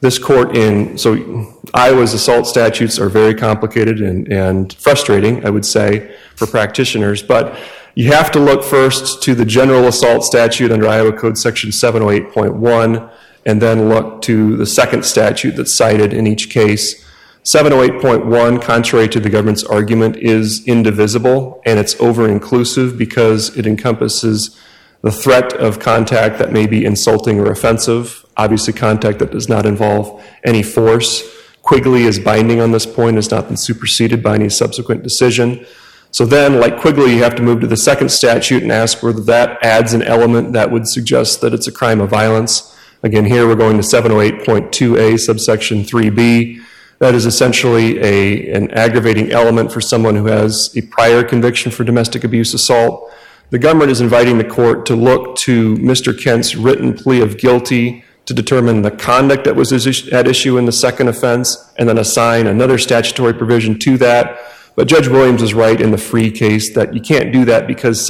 This 0.01 0.17
court 0.17 0.55
in, 0.55 0.97
so 0.97 1.53
Iowa's 1.73 2.13
assault 2.13 2.47
statutes 2.47 2.97
are 2.99 3.09
very 3.09 3.35
complicated 3.35 4.01
and, 4.01 4.27
and 4.31 4.73
frustrating, 4.73 5.45
I 5.45 5.49
would 5.49 5.65
say, 5.65 6.15
for 6.35 6.47
practitioners, 6.47 7.21
but 7.21 7.57
you 7.93 8.11
have 8.11 8.31
to 8.31 8.39
look 8.39 8.63
first 8.63 9.21
to 9.23 9.35
the 9.35 9.45
general 9.45 9.85
assault 9.85 10.23
statute 10.23 10.71
under 10.71 10.87
Iowa 10.87 11.11
Code 11.11 11.37
Section 11.37 11.71
708.1 11.71 13.11
and 13.45 13.61
then 13.61 13.89
look 13.89 14.21
to 14.23 14.55
the 14.55 14.65
second 14.65 15.03
statute 15.03 15.55
that's 15.55 15.73
cited 15.73 16.13
in 16.13 16.25
each 16.25 16.49
case. 16.49 17.05
708.1, 17.43 18.61
contrary 18.61 19.09
to 19.09 19.19
the 19.19 19.29
government's 19.29 19.63
argument, 19.63 20.15
is 20.17 20.65
indivisible 20.67 21.61
and 21.65 21.79
it's 21.79 21.99
over 21.99 22.29
inclusive 22.29 22.97
because 22.97 23.55
it 23.57 23.65
encompasses 23.65 24.57
the 25.01 25.11
threat 25.11 25.53
of 25.53 25.79
contact 25.79 26.37
that 26.39 26.51
may 26.51 26.67
be 26.67 26.85
insulting 26.85 27.39
or 27.39 27.51
offensive, 27.51 28.25
obviously, 28.37 28.73
contact 28.73 29.19
that 29.19 29.31
does 29.31 29.49
not 29.49 29.65
involve 29.65 30.23
any 30.43 30.61
force. 30.61 31.23
Quigley 31.63 32.03
is 32.03 32.19
binding 32.19 32.59
on 32.59 32.71
this 32.71 32.85
point, 32.85 33.15
has 33.15 33.31
not 33.31 33.47
been 33.47 33.57
superseded 33.57 34.21
by 34.21 34.35
any 34.35 34.49
subsequent 34.49 35.03
decision. 35.03 35.65
So 36.11 36.25
then, 36.25 36.59
like 36.59 36.79
Quigley, 36.79 37.15
you 37.15 37.23
have 37.23 37.35
to 37.35 37.41
move 37.41 37.61
to 37.61 37.67
the 37.67 37.77
second 37.77 38.09
statute 38.09 38.63
and 38.63 38.71
ask 38.71 39.01
whether 39.01 39.21
that 39.21 39.63
adds 39.63 39.93
an 39.93 40.03
element 40.03 40.53
that 40.53 40.69
would 40.69 40.87
suggest 40.87 41.41
that 41.41 41.53
it's 41.53 41.67
a 41.67 41.71
crime 41.71 42.01
of 42.01 42.09
violence. 42.09 42.77
Again, 43.01 43.25
here 43.25 43.47
we're 43.47 43.55
going 43.55 43.77
to 43.77 43.83
708.2a, 43.83 45.19
subsection 45.19 45.83
3b. 45.83 46.61
That 46.99 47.15
is 47.15 47.25
essentially 47.25 47.99
a, 47.99 48.53
an 48.53 48.69
aggravating 48.71 49.31
element 49.31 49.71
for 49.71 49.81
someone 49.81 50.15
who 50.15 50.25
has 50.25 50.75
a 50.75 50.81
prior 50.81 51.23
conviction 51.23 51.71
for 51.71 51.83
domestic 51.83 52.23
abuse 52.23 52.53
assault. 52.53 53.11
The 53.51 53.59
government 53.59 53.91
is 53.91 53.99
inviting 53.99 54.37
the 54.37 54.45
court 54.45 54.85
to 54.85 54.95
look 54.95 55.35
to 55.39 55.75
Mr. 55.75 56.17
Kent's 56.17 56.55
written 56.55 56.93
plea 56.93 57.19
of 57.19 57.37
guilty 57.37 58.05
to 58.25 58.33
determine 58.33 58.81
the 58.81 58.91
conduct 58.91 59.43
that 59.43 59.57
was 59.57 59.73
at 59.73 60.25
issue 60.25 60.57
in 60.57 60.63
the 60.63 60.71
second 60.71 61.09
offense 61.09 61.69
and 61.77 61.89
then 61.89 61.97
assign 61.97 62.47
another 62.47 62.77
statutory 62.77 63.33
provision 63.33 63.77
to 63.79 63.97
that. 63.97 64.39
But 64.77 64.87
Judge 64.87 65.09
Williams 65.09 65.41
is 65.41 65.53
right 65.53 65.81
in 65.81 65.91
the 65.91 65.97
free 65.97 66.31
case 66.31 66.73
that 66.75 66.93
you 66.93 67.01
can't 67.01 67.33
do 67.33 67.43
that 67.43 67.67
because 67.67 68.05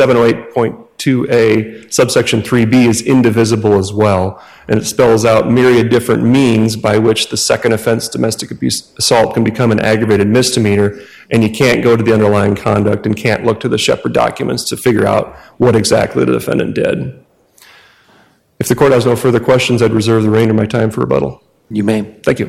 708.2a, 1.02 1.92
subsection 1.92 2.42
3b, 2.42 2.88
is 2.88 3.02
indivisible 3.02 3.78
as 3.78 3.94
well. 3.94 4.44
And 4.68 4.80
it 4.80 4.86
spells 4.86 5.26
out 5.26 5.50
myriad 5.50 5.90
different 5.90 6.24
means 6.24 6.76
by 6.76 6.98
which 6.98 7.30
the 7.30 7.38
second 7.38 7.74
offense, 7.74 8.08
domestic 8.08 8.52
abuse 8.52 8.94
assault, 8.98 9.34
can 9.34 9.44
become 9.44 9.72
an 9.72 9.80
aggravated 9.80 10.28
misdemeanor. 10.28 11.00
And 11.30 11.44
you 11.44 11.50
can't 11.50 11.84
go 11.84 11.96
to 11.96 12.04
the 12.04 12.14
underlying 12.14 12.56
conduct 12.56 13.06
and 13.06 13.16
can't 13.16 13.46
look 13.46 13.60
to 13.62 13.70
the 13.70 13.78
Shepard 13.78 14.14
documents 14.14 14.64
to 14.70 14.78
figure 14.78 15.06
out 15.06 15.36
what 15.58 15.76
exactly 15.76 16.26
the 16.26 16.34
defendant 16.34 16.76
did. 16.76 17.24
If 18.60 18.68
the 18.68 18.76
court 18.76 18.92
has 18.92 19.06
no 19.06 19.16
further 19.16 19.40
questions, 19.40 19.82
I'd 19.82 19.92
reserve 19.92 20.24
the 20.24 20.30
remainder 20.30 20.52
of 20.52 20.58
my 20.58 20.68
time 20.68 20.92
for 20.92 21.02
rebuttal. 21.02 21.44
You 21.70 21.84
may. 21.84 22.02
Thank 22.22 22.40
you. 22.40 22.48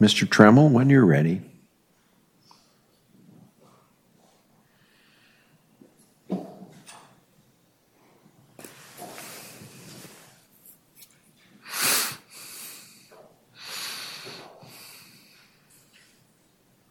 Mr. 0.00 0.26
Tremmel, 0.26 0.70
when 0.70 0.90
you're 0.90 1.06
ready. 1.06 1.40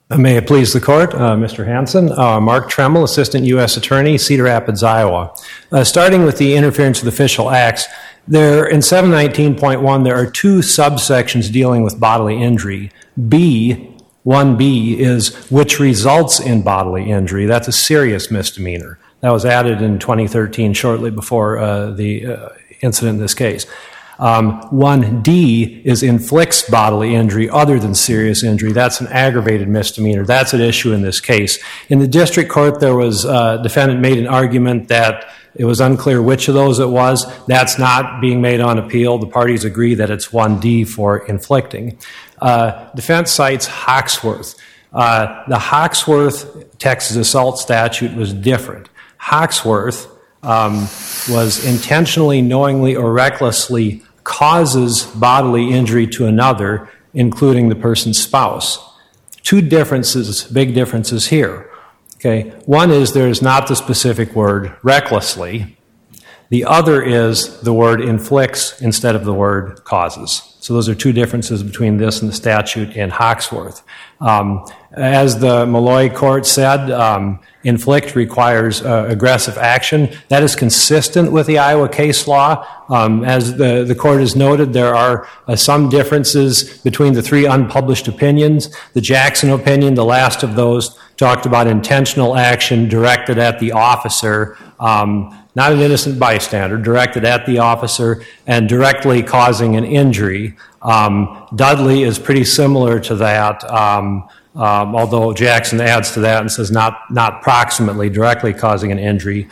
May 0.10 0.38
it 0.38 0.48
please 0.48 0.74
the 0.74 0.82
court, 0.82 1.14
uh, 1.16 1.36
Mr. 1.36 1.66
Hanson. 1.66 2.12
Uh, 2.12 2.40
Mark 2.40 2.70
Tremmel, 2.70 3.04
Assistant 3.04 3.46
U.S. 3.46 3.78
Attorney, 3.78 4.18
Cedar 4.18 4.44
Rapids, 4.44 4.84
Iowa. 4.84 5.34
Uh, 5.72 5.84
starting 5.84 6.24
with 6.24 6.38
the 6.38 6.56
interference 6.56 7.02
with 7.02 7.12
official 7.12 7.50
acts, 7.50 7.88
there 8.28 8.66
in 8.66 8.80
719.1 8.80 10.04
there 10.04 10.16
are 10.16 10.30
two 10.30 10.60
subsections 10.60 11.52
dealing 11.52 11.84
with 11.84 12.00
bodily 12.00 12.42
injury. 12.42 12.92
B, 13.28 13.96
1B 14.26 14.98
is 14.98 15.36
which 15.50 15.80
results 15.80 16.40
in 16.40 16.62
bodily 16.62 17.10
injury. 17.10 17.46
That's 17.46 17.68
a 17.68 17.74
serious 17.74 18.30
misdemeanor. 18.30 19.00
That 19.22 19.32
was 19.32 19.46
added 19.46 19.82
in 19.82 20.00
2013, 20.00 20.74
shortly 20.74 21.12
before 21.12 21.58
uh, 21.58 21.92
the 21.92 22.26
uh, 22.26 22.50
incident 22.82 23.16
in 23.16 23.22
this 23.22 23.34
case. 23.34 23.66
Um, 24.20 24.62
1D 24.72 25.84
is 25.84 26.04
inflicts 26.04 26.70
bodily 26.70 27.16
injury 27.16 27.50
other 27.50 27.80
than 27.80 27.96
serious 27.96 28.44
injury. 28.44 28.72
That's 28.72 29.02
an 29.02 29.08
aggravated 29.08 29.68
misdemeanor. 29.68 30.26
That's 30.26 30.54
an 30.54 30.62
issue 30.62 30.94
in 30.94 31.02
this 31.02 31.20
case. 31.20 31.60
In 31.90 32.00
the 32.00 32.08
district 32.08 32.52
court, 32.52 32.80
there 32.80 32.96
was 32.96 33.26
uh, 33.26 33.58
defendant 33.58 34.00
made 34.02 34.18
an 34.18 34.28
argument 34.28 34.88
that 34.90 35.26
it 35.56 35.66
was 35.66 35.80
unclear 35.80 36.22
which 36.22 36.48
of 36.48 36.56
those 36.56 36.80
it 36.80 36.90
was. 36.90 37.26
That's 37.46 37.78
not 37.78 38.22
being 38.22 38.42
made 38.42 38.60
on 38.60 38.80
appeal. 38.80 39.18
The 39.18 39.28
parties 39.28 39.66
agree 39.66 39.96
that 39.96 40.10
it's 40.10 40.28
1D 40.28 40.88
for 40.88 41.26
inflicting. 41.28 41.98
Uh, 42.42 42.92
defense 42.94 43.32
cites 43.32 43.68
Hawksworth. 43.68 44.56
Uh, 44.92 45.44
the 45.48 45.60
Hawksworth 45.60 46.78
Texas 46.78 47.18
assault 47.18 47.60
statute 47.60 48.16
was 48.16 48.34
different. 48.34 48.90
Hawksworth 49.18 50.13
um, 50.44 50.88
was 51.30 51.66
intentionally, 51.66 52.42
knowingly, 52.42 52.96
or 52.96 53.12
recklessly 53.12 54.04
causes 54.24 55.04
bodily 55.16 55.72
injury 55.72 56.08
to 56.08 56.26
another, 56.26 56.90
including 57.14 57.70
the 57.70 57.76
person's 57.76 58.22
spouse. 58.22 58.80
Two 59.42 59.62
differences, 59.62 60.44
big 60.44 60.74
differences 60.74 61.28
here. 61.28 61.70
Okay, 62.16 62.52
one 62.66 62.92
is 62.92 63.12
there 63.12 63.28
is 63.28 63.42
not 63.42 63.68
the 63.68 63.76
specific 63.76 64.34
word 64.34 64.74
recklessly. 64.82 65.78
The 66.50 66.66
other 66.66 67.02
is 67.02 67.62
the 67.62 67.74
word 67.74 68.02
inflicts 68.02 68.82
instead 68.82 69.16
of 69.16 69.26
the 69.26 69.34
word 69.34 69.84
causes. 69.84 70.54
So 70.60 70.74
those 70.74 70.88
are 70.88 70.96
two 70.96 71.12
differences 71.12 71.62
between 71.62 71.98
this 71.98 72.22
and 72.22 72.32
the 72.32 72.36
statute 72.36 72.96
in 72.96 73.10
Hawksworth. 73.10 73.84
Um, 74.22 74.66
as 74.94 75.40
the 75.40 75.66
Malloy 75.66 76.10
court 76.10 76.46
said, 76.46 76.90
um, 76.90 77.40
inflict 77.66 78.16
requires 78.16 78.82
uh, 78.82 79.08
aggressive 79.10 79.58
action. 79.58 80.10
That 80.30 80.42
is 80.42 80.56
consistent 80.56 81.34
with 81.34 81.48
the 81.48 81.58
Iowa 81.58 81.90
case 81.90 82.28
law. 82.30 82.66
Um, 82.88 83.26
as 83.26 83.58
the, 83.58 83.84
the 83.84 83.96
court 83.96 84.22
has 84.22 84.38
noted, 84.38 84.72
there 84.72 84.96
are 84.96 85.28
uh, 85.48 85.58
some 85.58 85.90
differences 85.90 86.78
between 86.78 87.12
the 87.12 87.22
three 87.22 87.46
unpublished 87.46 88.08
opinions. 88.08 88.74
The 88.94 89.02
Jackson 89.02 89.50
opinion, 89.50 89.96
the 89.96 90.06
last 90.06 90.44
of 90.44 90.56
those, 90.56 90.98
talked 91.18 91.46
about 91.46 91.68
intentional 91.68 92.38
action 92.38 92.88
directed 92.88 93.38
at 93.38 93.60
the 93.60 93.74
officer. 93.74 94.58
Um, 94.80 95.43
not 95.56 95.72
an 95.72 95.80
innocent 95.80 96.20
bystander, 96.20 96.78
directed 96.78 97.26
at 97.26 97.46
the 97.46 97.60
officer 97.60 98.24
and 98.48 98.68
directly 98.68 99.22
causing 99.22 99.76
an 99.76 99.84
injury. 99.84 100.56
Um, 100.82 101.48
Dudley 101.56 102.04
is 102.04 102.18
pretty 102.18 102.44
similar 102.44 103.00
to 103.02 103.16
that, 103.16 103.64
um, 103.70 104.28
um, 104.56 104.96
although 104.96 105.34
Jackson 105.34 105.80
adds 105.82 106.12
to 106.14 106.20
that 106.22 106.42
and 106.42 106.52
says 106.52 106.72
not, 106.72 107.00
not 107.12 107.42
proximately, 107.42 108.10
directly 108.10 108.54
causing 108.54 108.92
an 108.92 109.00
injury. 109.00 109.48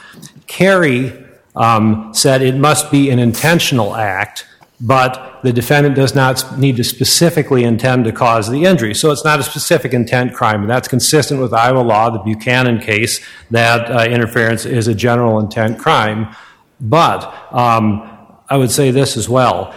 Carey 0.48 1.26
um, 1.56 2.12
said 2.14 2.42
it 2.42 2.56
must 2.56 2.92
be 2.92 3.10
an 3.10 3.20
intentional 3.20 3.96
act, 3.96 4.46
but 4.82 5.40
the 5.44 5.54
defendant 5.54 5.96
does 5.96 6.16
not 6.16 6.58
need 6.58 6.76
to 6.78 6.84
specifically 6.84 7.64
intend 7.64 8.06
to 8.06 8.12
cause 8.12 8.50
the 8.50 8.66
injury. 8.66 8.96
So 8.96 9.12
it's 9.12 9.24
not 9.24 9.40
a 9.40 9.44
specific 9.44 9.94
intent 9.94 10.34
crime, 10.34 10.62
and 10.62 10.70
that's 10.70 10.88
consistent 10.88 11.40
with 11.40 11.54
Iowa 11.54 11.82
law, 11.82 12.10
the 12.10 12.20
Buchanan 12.20 12.80
case, 12.80 13.24
that 13.52 13.92
uh, 13.92 14.10
interference 14.10 14.66
is 14.66 14.88
a 14.88 14.96
general 14.96 15.40
intent 15.40 15.78
crime. 15.78 16.36
But 16.80 17.32
um, 17.54 18.02
I 18.50 18.58
would 18.58 18.72
say 18.72 18.90
this 18.90 19.16
as 19.16 19.30
well. 19.30 19.74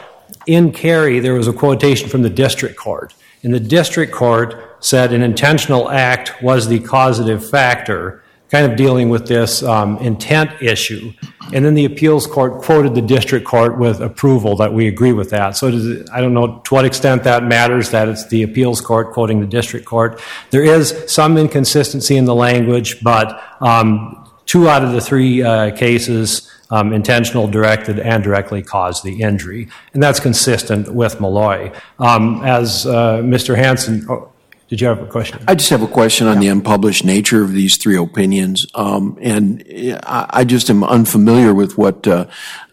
In 0.47 0.73
Carey, 0.73 1.21
there 1.21 1.35
was 1.35 1.49
a 1.49 1.53
quotation 1.53 2.09
from 2.09 2.23
the 2.23 2.31
district 2.31 2.77
court. 2.77 3.15
And 3.43 3.53
the 3.53 3.61
district 3.61 4.13
court 4.13 4.83
said 4.83 5.13
an 5.13 5.23
intentional 5.23 5.91
act 5.91 6.43
was 6.43 6.67
the 6.67 6.81
causative 6.81 7.49
factor 7.49 8.23
kind 8.51 8.71
of 8.71 8.77
dealing 8.77 9.09
with 9.11 9.27
this 9.27 9.63
um, 9.63 9.99
intent 9.99 10.51
issue. 10.63 11.13
And 11.53 11.65
then 11.65 11.75
the 11.75 11.85
appeals 11.85 12.27
court 12.27 12.63
quoted 12.63 12.95
the 12.95 13.03
district 13.03 13.47
court 13.47 13.79
with 13.79 14.01
approval 14.01 14.57
that 14.57 14.73
we 14.73 14.89
agree 14.89 15.13
with 15.13 15.31
that. 15.31 15.57
So 15.57 15.69
it, 15.69 16.09
I 16.13 16.21
don't 16.21 16.35
know 16.35 16.61
to 16.65 16.75
what 16.75 16.85
extent 16.85 17.25
that 17.25 17.45
matters 17.45 17.91
that 17.91 18.09
it's 18.09 18.27
the 18.27 18.43
appeals 18.43 18.81
court 18.81 19.13
quoting 19.13 19.41
the 19.41 19.47
district 19.47 19.87
court. 19.87 20.21
There 20.51 20.65
is 20.65 21.05
some 21.07 21.37
inconsistency 21.37 22.17
in 22.17 22.25
the 22.25 22.35
language, 22.35 23.03
but 23.03 23.43
um, 23.61 24.29
two 24.47 24.69
out 24.69 24.85
of 24.85 24.93
the 24.93 25.01
three 25.01 25.43
uh, 25.43 25.77
cases. 25.77 26.51
Um, 26.71 26.95
intentional, 26.95 27.47
directed, 27.47 28.01
and 28.01 28.25
directly 28.25 28.63
caused 28.63 29.05
the 29.05 29.21
injury. 29.21 29.69
And 29.93 30.03
that's 30.03 30.19
consistent 30.19 30.93
with 30.93 31.21
Malloy. 31.21 31.71
Um, 32.01 32.43
as 32.43 32.87
uh, 32.87 33.19
Mr. 33.19 33.55
Hanson 33.55 34.07
oh, 34.09 34.33
did 34.75 34.81
you 34.81 34.89
have 34.89 35.01
a 35.01 35.07
question? 35.07 35.39
I 35.47 35.55
just 35.55 35.71
have 35.71 35.83
a 35.83 35.87
question 35.87 36.27
on 36.27 36.41
the 36.41 36.49
unpublished 36.49 37.05
nature 37.05 37.45
of 37.45 37.53
these 37.53 37.77
three 37.77 37.97
opinions. 37.97 38.67
Um, 38.75 39.17
and 39.21 39.63
I, 40.03 40.27
I 40.31 40.45
just 40.45 40.69
am 40.69 40.83
unfamiliar 40.83 41.55
with 41.55 41.79
what 41.79 42.09
uh, 42.09 42.27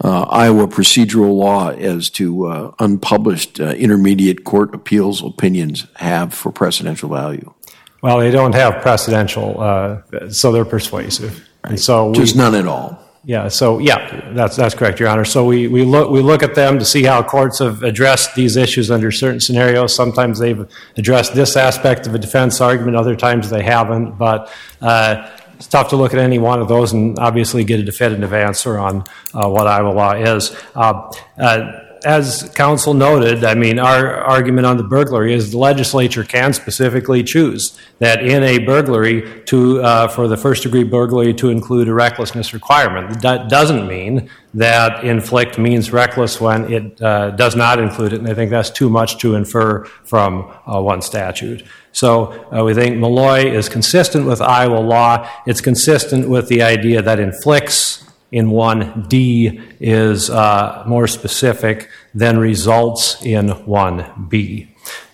uh, 0.03 0.21
Iowa 0.23 0.67
procedural 0.67 1.35
law 1.35 1.69
as 1.69 2.09
to 2.11 2.47
uh, 2.47 2.71
unpublished 2.79 3.59
uh, 3.59 3.73
intermediate 3.73 4.45
court 4.45 4.73
appeals 4.73 5.23
opinions 5.23 5.85
have 5.97 6.33
for 6.33 6.51
precedential 6.51 7.07
value. 7.07 7.53
Well, 8.01 8.17
they 8.17 8.31
don't 8.31 8.55
have 8.55 8.81
precedential, 8.81 9.59
uh, 9.59 10.31
so 10.31 10.51
they're 10.51 10.65
persuasive. 10.65 11.47
And 11.63 11.79
so 11.79 12.07
we, 12.07 12.15
Just 12.15 12.35
none 12.35 12.55
at 12.55 12.65
all. 12.65 12.97
Yeah, 13.23 13.49
so, 13.49 13.77
yeah, 13.77 14.31
that's, 14.33 14.55
that's 14.55 14.73
correct, 14.73 14.99
Your 14.99 15.07
Honor. 15.07 15.25
So 15.25 15.45
we, 15.45 15.67
we 15.67 15.83
look, 15.83 16.09
we 16.09 16.21
look 16.21 16.41
at 16.41 16.55
them 16.55 16.79
to 16.79 16.85
see 16.85 17.03
how 17.03 17.21
courts 17.21 17.59
have 17.59 17.83
addressed 17.83 18.33
these 18.33 18.57
issues 18.57 18.89
under 18.89 19.11
certain 19.11 19.39
scenarios. 19.39 19.95
Sometimes 19.95 20.39
they've 20.39 20.67
addressed 20.97 21.35
this 21.35 21.55
aspect 21.55 22.07
of 22.07 22.15
a 22.15 22.19
defense 22.19 22.59
argument, 22.61 22.97
other 22.97 23.15
times 23.15 23.51
they 23.51 23.61
haven't. 23.61 24.17
But 24.17 24.51
uh, 24.81 25.29
it's 25.53 25.67
tough 25.67 25.89
to 25.89 25.97
look 25.97 26.13
at 26.13 26.19
any 26.19 26.39
one 26.39 26.59
of 26.59 26.67
those 26.67 26.93
and 26.93 27.19
obviously 27.19 27.63
get 27.63 27.79
a 27.79 27.83
definitive 27.83 28.33
answer 28.33 28.79
on 28.79 29.03
uh, 29.35 29.47
what 29.47 29.67
Iowa 29.67 29.89
law 29.89 30.13
is. 30.13 30.55
Uh, 30.73 31.13
uh 31.37 31.90
as 32.05 32.51
counsel 32.55 32.93
noted, 32.93 33.43
I 33.43 33.55
mean, 33.55 33.79
our 33.79 34.15
argument 34.15 34.65
on 34.65 34.77
the 34.77 34.83
burglary 34.83 35.33
is 35.33 35.51
the 35.51 35.57
legislature 35.57 36.23
can 36.23 36.53
specifically 36.53 37.23
choose 37.23 37.77
that 37.99 38.23
in 38.23 38.43
a 38.43 38.59
burglary 38.59 39.43
to 39.45 39.81
uh, 39.81 40.07
for 40.07 40.27
the 40.27 40.37
first 40.37 40.63
degree 40.63 40.83
burglary 40.83 41.33
to 41.35 41.49
include 41.49 41.87
a 41.87 41.93
recklessness 41.93 42.53
requirement. 42.53 43.21
That 43.21 43.49
doesn't 43.49 43.87
mean 43.87 44.29
that 44.53 45.03
inflict 45.03 45.57
means 45.57 45.91
reckless 45.91 46.41
when 46.41 46.71
it 46.71 47.01
uh, 47.01 47.31
does 47.31 47.55
not 47.55 47.79
include 47.79 48.13
it, 48.13 48.19
and 48.19 48.29
I 48.29 48.33
think 48.33 48.51
that's 48.51 48.69
too 48.69 48.89
much 48.89 49.17
to 49.19 49.35
infer 49.35 49.85
from 50.03 50.51
uh, 50.65 50.81
one 50.81 51.01
statute. 51.01 51.63
So 51.91 52.47
uh, 52.51 52.63
we 52.63 52.73
think 52.73 52.97
Malloy 52.97 53.51
is 53.51 53.69
consistent 53.69 54.25
with 54.25 54.41
Iowa 54.41 54.79
law. 54.79 55.29
It's 55.45 55.61
consistent 55.61 56.29
with 56.29 56.47
the 56.47 56.61
idea 56.63 57.01
that 57.01 57.19
inflicts 57.19 58.10
in 58.31 58.47
1D 58.47 59.75
is 59.79 60.29
uh, 60.29 60.83
more 60.87 61.07
specific 61.07 61.89
than 62.13 62.37
results 62.37 63.23
in 63.25 63.49
1B. 63.49 64.67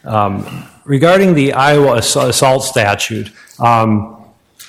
Um, 0.03 0.67
regarding 0.85 1.33
the 1.33 1.53
Iowa 1.53 1.95
assault 1.95 2.63
statute, 2.63 3.31
um, 3.59 4.13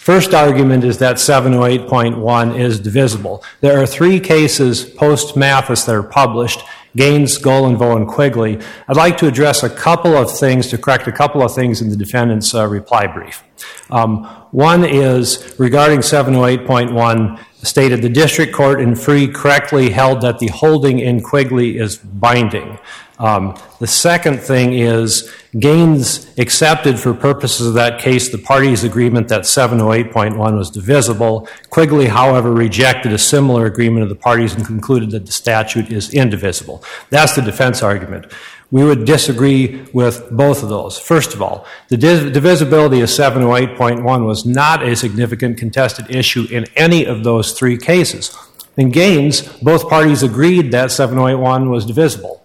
First 0.09 0.33
argument 0.33 0.85
is 0.85 0.97
that 1.01 1.17
708.1 1.17 2.59
is 2.59 2.81
divisible. 2.81 3.45
There 3.61 3.79
are 3.79 3.85
three 3.85 4.19
cases 4.21 4.83
post 4.83 5.37
Mathis 5.37 5.85
that 5.85 5.95
are 5.95 6.03
published 6.03 6.65
Gaines, 6.97 7.39
Golinveaux, 7.39 7.95
and 7.95 8.09
Quigley. 8.09 8.59
I'd 8.89 8.97
like 8.97 9.19
to 9.19 9.27
address 9.27 9.63
a 9.63 9.69
couple 9.69 10.17
of 10.17 10.33
things 10.35 10.69
to 10.69 10.79
correct 10.79 11.07
a 11.09 11.13
couple 11.13 11.43
of 11.43 11.55
things 11.55 11.83
in 11.83 11.91
the 11.91 11.97
defendant's 11.97 12.55
uh, 12.55 12.67
reply 12.67 13.07
brief. 13.07 13.45
Um, 13.91 14.25
one 14.51 14.83
is 14.83 15.55
regarding 15.59 15.99
708.1 15.99 17.45
stated 17.63 18.03
the 18.03 18.09
district 18.09 18.53
court 18.53 18.81
in 18.81 18.95
Free 18.95 19.29
correctly 19.29 19.91
held 19.91 20.21
that 20.21 20.39
the 20.39 20.49
holding 20.49 20.99
in 21.01 21.23
Quigley 21.23 21.79
is 21.79 21.97
binding. 21.97 22.79
Um, 23.19 23.61
the 23.81 23.87
second 23.87 24.39
thing 24.39 24.75
is 24.75 25.33
Gaines 25.59 26.29
accepted 26.39 27.01
for 27.01 27.13
purposes 27.13 27.67
of 27.67 27.75
that 27.75 28.01
case 28.01 28.29
the 28.29 28.39
parties' 28.39 28.85
agreement 28.85 29.29
that 29.29 29.43
708.1 29.43 30.37
was 30.57 30.71
divisible. 30.71 31.49
Quigley, 31.71 32.07
however, 32.07 32.53
rejected 32.53 33.13
a 33.13 33.19
similar 33.19 33.67
agreement 33.67 34.05
of 34.05 34.09
the 34.09 34.15
parties 34.15 34.55
and 34.55 34.65
concluded 34.65 35.11
that 35.11 35.27
the 35.27 35.33
statute 35.33 35.91
is 35.91 36.15
indivisible. 36.15 36.85
That's 37.11 37.35
the 37.35 37.43
defense 37.43 37.83
argument. 37.83 38.33
We 38.71 38.85
would 38.85 39.07
disagree 39.07 39.87
with 39.95 40.31
both 40.31 40.63
of 40.63 40.69
those. 40.69 40.99
First 40.99 41.33
of 41.33 41.41
all, 41.41 41.67
the 41.89 41.97
divisibility 41.97 43.01
of 43.01 43.09
708.1 43.09 44.27
was 44.27 44.45
not 44.45 44.83
a 44.83 44.95
significant 44.95 45.57
contested 45.57 46.15
issue 46.15 46.47
in 46.51 46.67
any 46.77 47.07
of 47.07 47.25
those 47.25 47.53
three 47.53 47.79
cases. 47.79 48.37
In 48.77 48.91
Gaines, 48.91 49.41
both 49.63 49.89
parties 49.89 50.23
agreed 50.23 50.71
that 50.73 50.91
708.1 50.91 51.71
was 51.71 51.87
divisible. 51.87 52.45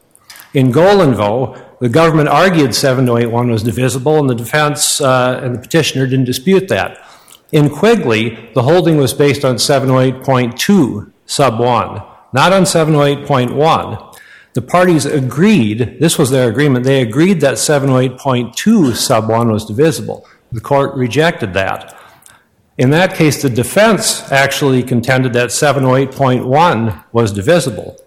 In 0.54 0.72
Golinveaux, 0.72 1.60
the 1.80 1.90
government 1.90 2.30
argued 2.30 2.72
708.1 2.72 3.52
was 3.52 3.64
divisible, 3.64 4.18
and 4.20 4.30
the 4.30 4.36
defense 4.36 5.02
uh, 5.02 5.42
and 5.44 5.56
the 5.56 5.60
petitioner 5.60 6.08
didn't 6.08 6.26
dispute 6.26 6.70
that. 6.70 7.06
In 7.52 7.70
Quigley, 7.70 8.50
the 8.54 8.64
holding 8.64 8.98
was 8.98 9.14
based 9.14 9.44
on 9.44 9.56
708.2 9.56 11.12
sub 11.26 11.60
1, 11.60 12.04
not 12.34 12.54
on 12.54 12.64
708.1. 12.64 14.13
The 14.54 14.62
parties 14.62 15.06
agreed, 15.06 15.98
this 16.00 16.20
was 16.20 16.30
their 16.30 16.48
agreement, 16.48 16.86
they 16.86 17.02
agreed 17.02 17.42
that 17.42 17.56
708.2 17.56 18.96
sub 18.96 19.28
1 19.28 19.52
was 19.52 19.66
divisible. 19.66 20.28
The 20.52 20.62
court 20.62 20.94
rejected 20.96 21.54
that. 21.56 21.98
In 22.78 22.92
that 22.92 23.16
case, 23.16 23.42
the 23.42 23.50
defense 23.50 24.32
actually 24.32 24.84
contended 24.84 25.34
that 25.34 25.50
708.1 25.50 27.04
was 27.12 27.32
divisible. 27.32 27.98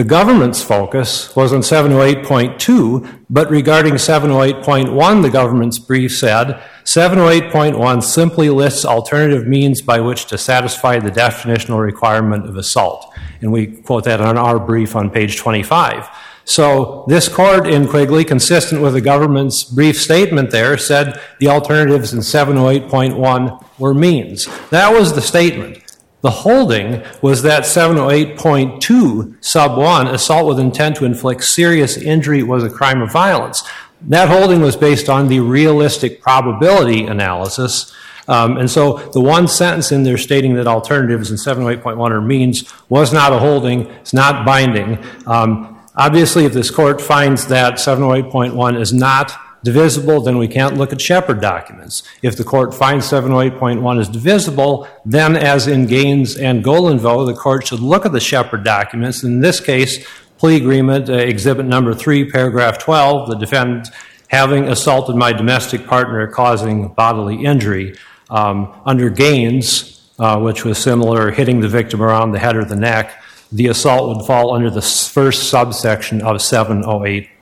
The 0.00 0.04
government's 0.04 0.62
focus 0.62 1.36
was 1.36 1.52
on 1.52 1.60
708.2, 1.60 3.18
but 3.28 3.50
regarding 3.50 3.96
708.1, 3.96 5.20
the 5.20 5.28
government's 5.28 5.78
brief 5.78 6.16
said 6.16 6.58
708.1 6.84 8.02
simply 8.02 8.48
lists 8.48 8.86
alternative 8.86 9.46
means 9.46 9.82
by 9.82 10.00
which 10.00 10.24
to 10.28 10.38
satisfy 10.38 10.98
the 10.98 11.10
definitional 11.10 11.84
requirement 11.84 12.48
of 12.48 12.56
assault 12.56 13.12
and 13.42 13.52
we 13.52 13.66
quote 13.66 14.04
that 14.04 14.22
on 14.22 14.36
our 14.36 14.58
brief 14.58 14.96
on 14.96 15.10
page 15.10 15.36
25. 15.36 16.08
So 16.44 17.04
this 17.06 17.28
court 17.28 17.66
in 17.66 17.86
Quigley, 17.86 18.24
consistent 18.24 18.82
with 18.82 18.94
the 18.94 19.00
government's 19.00 19.64
brief 19.64 20.00
statement 20.00 20.50
there, 20.50 20.76
said 20.78 21.20
the 21.38 21.48
alternatives 21.48 22.12
in 22.12 22.20
708.1 22.20 23.64
were 23.78 23.94
means. 23.94 24.48
That 24.70 24.92
was 24.92 25.14
the 25.14 25.22
statement. 25.22 25.79
The 26.22 26.30
holding 26.30 27.02
was 27.22 27.42
that 27.42 27.64
708.2 27.64 29.42
sub 29.42 29.78
1, 29.78 30.06
assault 30.08 30.46
with 30.46 30.60
intent 30.60 30.96
to 30.96 31.04
inflict 31.04 31.44
serious 31.44 31.96
injury, 31.96 32.42
was 32.42 32.62
a 32.62 32.70
crime 32.70 33.00
of 33.00 33.10
violence. 33.10 33.62
That 34.02 34.28
holding 34.28 34.60
was 34.60 34.76
based 34.76 35.08
on 35.08 35.28
the 35.28 35.40
realistic 35.40 36.20
probability 36.20 37.06
analysis 37.06 37.94
um, 38.30 38.58
and 38.58 38.70
so 38.70 38.98
the 39.12 39.20
one 39.20 39.48
sentence 39.48 39.90
in 39.90 40.04
there 40.04 40.16
stating 40.16 40.54
that 40.54 40.68
alternatives 40.68 41.32
in 41.32 41.36
708.1 41.36 42.10
are 42.10 42.20
means 42.20 42.72
was 42.88 43.12
not 43.12 43.32
a 43.32 43.40
holding, 43.40 43.86
it's 43.86 44.14
not 44.14 44.46
binding. 44.46 45.04
Um, 45.26 45.80
obviously, 45.96 46.44
if 46.44 46.52
this 46.52 46.70
court 46.70 47.00
finds 47.00 47.48
that 47.48 47.74
708.1 47.74 48.80
is 48.80 48.92
not 48.92 49.32
divisible, 49.62 50.20
then 50.20 50.38
we 50.38 50.48
can't 50.48 50.76
look 50.76 50.92
at 50.92 51.00
Shepard 51.00 51.40
documents. 51.40 52.02
If 52.22 52.36
the 52.36 52.44
court 52.44 52.74
finds 52.74 53.10
708.1 53.10 54.00
is 54.00 54.08
divisible, 54.08 54.88
then 55.04 55.36
as 55.36 55.66
in 55.66 55.86
Gaines 55.86 56.36
and 56.36 56.64
Golinveaux, 56.64 57.26
the 57.26 57.34
court 57.34 57.66
should 57.66 57.80
look 57.80 58.06
at 58.06 58.12
the 58.12 58.20
Shepard 58.20 58.64
documents. 58.64 59.22
In 59.22 59.40
this 59.40 59.60
case, 59.60 60.06
plea 60.38 60.56
agreement, 60.56 61.08
uh, 61.08 61.14
exhibit 61.14 61.66
number 61.66 61.94
3, 61.94 62.30
paragraph 62.30 62.78
12, 62.78 63.28
the 63.28 63.36
defendant 63.36 63.88
having 64.28 64.68
assaulted 64.68 65.16
my 65.16 65.32
domestic 65.32 65.86
partner 65.86 66.26
causing 66.28 66.88
bodily 66.88 67.44
injury. 67.44 67.96
Um, 68.30 68.72
under 68.86 69.10
Gaines, 69.10 70.08
uh, 70.20 70.38
which 70.38 70.64
was 70.64 70.78
similar, 70.78 71.32
hitting 71.32 71.60
the 71.60 71.68
victim 71.68 72.00
around 72.00 72.30
the 72.32 72.38
head 72.38 72.56
or 72.56 72.64
the 72.64 72.76
neck, 72.76 73.20
the 73.52 73.66
assault 73.66 74.16
would 74.16 74.26
fall 74.26 74.54
under 74.54 74.70
the 74.70 74.82
first 74.82 75.50
subsection 75.50 76.22
of 76.22 76.40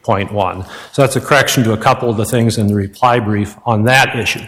708.1. 0.08 0.66
So 0.92 1.02
that's 1.02 1.16
a 1.16 1.20
correction 1.20 1.64
to 1.64 1.72
a 1.72 1.76
couple 1.76 2.08
of 2.10 2.16
the 2.16 2.24
things 2.24 2.56
in 2.58 2.68
the 2.68 2.74
reply 2.74 3.20
brief 3.20 3.56
on 3.64 3.84
that 3.84 4.18
issue. 4.18 4.44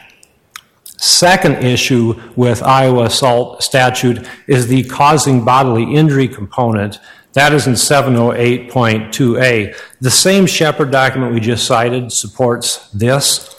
Second 0.97 1.65
issue 1.65 2.21
with 2.37 2.63
Iowa 2.63 3.05
assault 3.05 3.63
statute 3.63 4.27
is 4.47 4.67
the 4.67 4.85
causing 4.85 5.45
bodily 5.45 5.95
injury 5.95 6.29
component. 6.29 6.99
That 7.33 7.55
is 7.55 7.67
in 7.67 7.73
708.2a. 7.75 9.77
The 10.01 10.11
same 10.11 10.47
Shepard 10.47 10.91
document 10.91 11.33
we 11.33 11.41
just 11.41 11.67
cited 11.67 12.13
supports 12.13 12.89
this. 12.91 13.57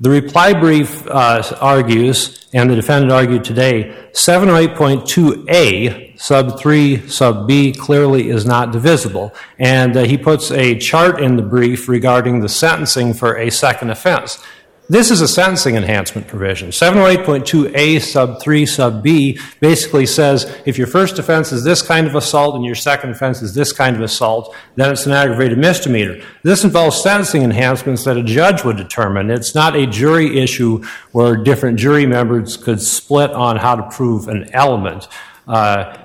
The 0.00 0.10
reply 0.10 0.54
brief 0.54 1.06
uh, 1.06 1.42
argues, 1.60 2.48
and 2.52 2.68
the 2.70 2.76
defendant 2.76 3.12
argued 3.12 3.44
today, 3.44 3.94
708.2a, 4.12 6.13
sub 6.24 6.58
3, 6.58 7.06
sub 7.06 7.46
b, 7.46 7.70
clearly 7.70 8.30
is 8.30 8.46
not 8.46 8.72
divisible. 8.72 9.34
And 9.58 9.94
uh, 9.94 10.04
he 10.04 10.16
puts 10.16 10.50
a 10.50 10.78
chart 10.78 11.20
in 11.20 11.36
the 11.36 11.42
brief 11.42 11.86
regarding 11.86 12.40
the 12.40 12.48
sentencing 12.48 13.12
for 13.12 13.36
a 13.36 13.50
second 13.50 13.90
offense. 13.90 14.42
This 14.88 15.10
is 15.10 15.20
a 15.20 15.28
sentencing 15.28 15.76
enhancement 15.76 16.26
provision. 16.26 16.70
708.2a 16.70 18.00
sub 18.00 18.40
3 18.40 18.64
sub 18.64 19.02
b 19.02 19.38
basically 19.60 20.06
says 20.06 20.50
if 20.64 20.78
your 20.78 20.86
first 20.86 21.18
offense 21.18 21.52
is 21.52 21.62
this 21.62 21.82
kind 21.82 22.06
of 22.06 22.14
assault 22.14 22.54
and 22.54 22.64
your 22.64 22.74
second 22.74 23.10
offense 23.10 23.42
is 23.42 23.54
this 23.54 23.74
kind 23.74 23.94
of 23.94 24.00
assault, 24.00 24.54
then 24.76 24.90
it's 24.90 25.04
an 25.04 25.12
aggravated 25.12 25.58
misdemeanor. 25.58 26.22
This 26.42 26.64
involves 26.64 27.02
sentencing 27.02 27.42
enhancements 27.42 28.04
that 28.04 28.16
a 28.16 28.22
judge 28.22 28.64
would 28.64 28.78
determine. 28.78 29.30
It's 29.30 29.54
not 29.54 29.76
a 29.76 29.86
jury 29.86 30.38
issue 30.38 30.82
where 31.12 31.36
different 31.36 31.78
jury 31.78 32.06
members 32.06 32.56
could 32.56 32.80
split 32.80 33.30
on 33.30 33.58
how 33.58 33.76
to 33.76 33.82
prove 33.90 34.28
an 34.28 34.48
element. 34.54 35.06
Uh, 35.46 35.98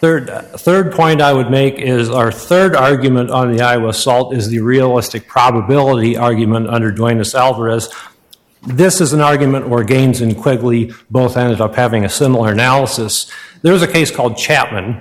Third, 0.00 0.28
third 0.58 0.92
point 0.92 1.22
I 1.22 1.32
would 1.32 1.50
make 1.50 1.76
is 1.76 2.10
our 2.10 2.30
third 2.30 2.76
argument 2.76 3.30
on 3.30 3.56
the 3.56 3.62
Iowa 3.62 3.88
assault 3.88 4.34
is 4.34 4.48
the 4.48 4.60
realistic 4.60 5.26
probability 5.26 6.16
argument 6.16 6.68
under 6.68 6.90
Duenas 6.90 7.34
Alvarez. 7.34 7.88
This 8.66 9.00
is 9.00 9.14
an 9.14 9.20
argument 9.20 9.68
where 9.68 9.82
Gaines 9.82 10.20
and 10.20 10.36
Quigley 10.36 10.92
both 11.10 11.36
ended 11.38 11.60
up 11.60 11.74
having 11.74 12.04
a 12.04 12.08
similar 12.10 12.52
analysis. 12.52 13.30
There 13.62 13.72
was 13.72 13.82
a 13.82 13.88
case 13.88 14.10
called 14.10 14.36
Chapman, 14.36 15.00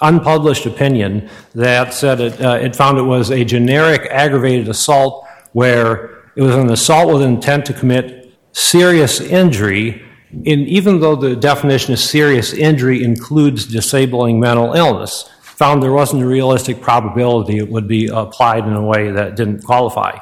unpublished 0.00 0.66
opinion, 0.66 1.30
that 1.54 1.94
said 1.94 2.20
it, 2.20 2.40
uh, 2.40 2.58
it 2.60 2.74
found 2.74 2.98
it 2.98 3.02
was 3.02 3.30
a 3.30 3.44
generic 3.44 4.08
aggravated 4.10 4.68
assault 4.68 5.28
where 5.52 6.24
it 6.34 6.42
was 6.42 6.56
an 6.56 6.70
assault 6.70 7.12
with 7.12 7.22
intent 7.22 7.66
to 7.66 7.72
commit 7.72 8.32
serious 8.52 9.20
injury 9.20 10.02
even 10.44 11.00
though 11.00 11.16
the 11.16 11.36
definition 11.36 11.92
of 11.92 11.98
serious 11.98 12.52
injury 12.52 13.02
includes 13.02 13.66
disabling 13.66 14.38
mental 14.38 14.74
illness, 14.74 15.28
found 15.42 15.82
there 15.82 15.92
wasn't 15.92 16.22
a 16.22 16.26
realistic 16.26 16.80
probability 16.80 17.58
it 17.58 17.68
would 17.68 17.86
be 17.86 18.06
applied 18.06 18.64
in 18.66 18.72
a 18.72 18.82
way 18.82 19.10
that 19.10 19.36
didn't 19.36 19.62
qualify. 19.62 20.18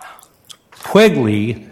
Quigley 0.72 1.68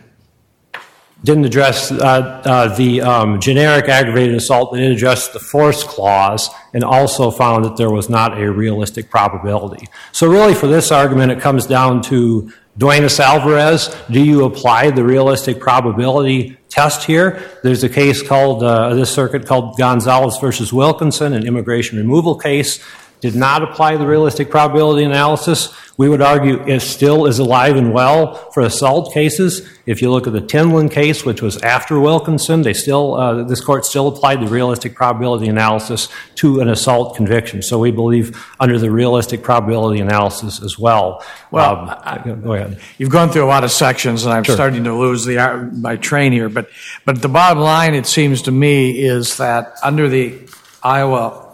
didn't 1.25 1.45
address 1.45 1.91
uh, 1.91 1.97
uh, 1.97 2.77
the 2.77 3.01
um, 3.01 3.41
generic 3.41 3.89
aggravated 3.89 4.37
assault, 4.37 4.71
but 4.71 4.81
it 4.81 4.93
addressed 4.93 5.33
the 5.33 5.41
force 5.41 5.83
clause 5.83 6.49
and 6.75 6.85
also 6.85 7.31
found 7.31 7.65
that 7.65 7.77
there 7.77 7.91
was 7.91 8.09
not 8.09 8.41
a 8.41 8.53
realistic 8.53 9.11
probability. 9.11 9.89
So, 10.13 10.29
really, 10.29 10.55
for 10.55 10.69
this 10.69 10.93
argument, 10.93 11.33
it 11.33 11.41
comes 11.41 11.67
down 11.67 12.03
to 12.03 12.53
Duenas 12.79 13.19
Alvarez, 13.19 13.95
do 14.11 14.23
you 14.23 14.45
apply 14.45 14.91
the 14.91 15.03
realistic 15.03 15.59
probability 15.59 16.59
test 16.77 17.05
here? 17.05 17.43
There's 17.63 17.83
a 17.85 17.89
case 17.89 18.21
called, 18.23 18.63
uh, 18.63 18.93
this 18.95 19.11
circuit 19.11 19.47
called 19.47 19.79
Gonzalez 19.79 20.37
versus 20.39 20.75
Wilkinson, 20.75 21.33
an 21.33 21.47
immigration 21.47 21.97
removal 21.97 22.35
case 22.37 22.85
did 23.23 23.35
not 23.35 23.63
apply 23.63 23.97
the 23.97 24.07
realistic 24.07 24.51
probability 24.51 25.03
analysis, 25.03 25.75
we 25.97 26.09
would 26.09 26.21
argue 26.21 26.63
it 26.67 26.81
still 26.81 27.27
is 27.27 27.39
alive 27.39 27.77
and 27.77 27.93
well 27.93 28.35
for 28.53 28.63
assault 28.63 29.15
cases. 29.15 29.67
If 29.87 30.03
you 30.03 30.11
look 30.11 30.27
at 30.27 30.33
the 30.33 30.41
Tinlin 30.41 30.91
case, 30.91 31.25
which 31.25 31.41
was 31.41 31.57
after 31.63 31.99
Wilkinson, 31.99 32.63
they 32.63 32.75
still 32.75 33.15
uh, 33.15 33.45
this 33.45 33.61
court 33.61 33.85
still 33.85 34.09
applied 34.09 34.41
the 34.41 34.49
realistic 34.49 34.95
probability 34.95 35.47
analysis 35.47 36.09
to 36.37 36.61
an 36.61 36.69
assault 36.69 37.17
conviction. 37.17 37.63
So 37.63 37.79
we 37.79 37.93
believe 37.93 38.45
under 38.61 38.79
the 38.79 38.91
realistic 38.91 39.43
probability 39.43 40.01
analysis 40.01 40.63
as 40.63 40.79
well. 40.79 41.25
Well, 41.51 41.77
um, 41.77 41.89
I, 41.89 42.19
go 42.19 42.53
ahead. 42.53 42.81
You've 42.99 43.11
gone 43.11 43.31
through 43.31 43.45
a 43.45 43.47
lot 43.47 43.65
of 43.65 43.71
sections, 43.71 44.25
and 44.25 44.35
I'm 44.35 44.45
sure. 44.45 44.55
starting 44.55 44.85
to 44.85 44.95
lose 44.95 45.25
the 45.25 45.39
uh, 45.39 45.57
my 45.57 45.97
train 45.97 46.33
here. 46.33 46.49
But 46.49 46.69
but 47.05 47.23
the 47.23 47.29
bottom 47.29 47.63
line, 47.63 47.95
it 47.95 48.07
seems 48.07 48.43
to 48.43 48.53
me, 48.53 48.99
is 48.99 49.39
that 49.39 49.75
under 49.83 50.09
the 50.09 50.39
Iowa 50.83 51.45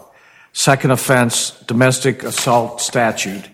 second 0.53 0.91
offense 0.91 1.51
domestic 1.65 2.23
assault 2.23 2.81
statute, 2.81 3.49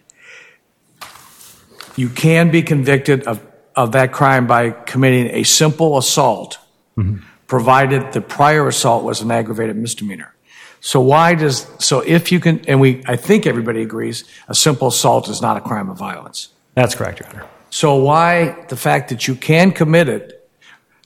you 1.99 2.09
can 2.09 2.49
be 2.49 2.61
convicted 2.61 3.23
of, 3.27 3.45
of 3.75 3.91
that 3.91 4.11
crime 4.11 4.47
by 4.47 4.71
committing 4.71 5.27
a 5.35 5.43
simple 5.43 5.97
assault, 5.97 6.57
mm-hmm. 6.97 7.23
provided 7.47 8.13
the 8.13 8.21
prior 8.21 8.67
assault 8.67 9.03
was 9.03 9.21
an 9.21 9.31
aggravated 9.31 9.75
misdemeanor. 9.75 10.33
So 10.81 11.01
why 11.01 11.35
does 11.35 11.67
so 11.79 11.99
if 11.99 12.31
you 12.31 12.39
can 12.39 12.63
and 12.65 12.79
we 12.79 13.03
I 13.05 13.17
think 13.17 13.45
everybody 13.45 13.81
agrees 13.81 14.23
a 14.47 14.55
simple 14.55 14.87
assault 14.87 15.27
is 15.27 15.41
not 15.41 15.57
a 15.57 15.61
crime 15.61 15.89
of 15.89 15.97
violence. 15.97 16.49
That's 16.73 16.95
correct, 16.95 17.19
Your 17.19 17.29
Honor. 17.29 17.45
So 17.69 17.95
why 17.95 18.65
the 18.69 18.77
fact 18.77 19.09
that 19.09 19.27
you 19.27 19.35
can 19.35 19.73
commit 19.73 20.07
it 20.07 20.49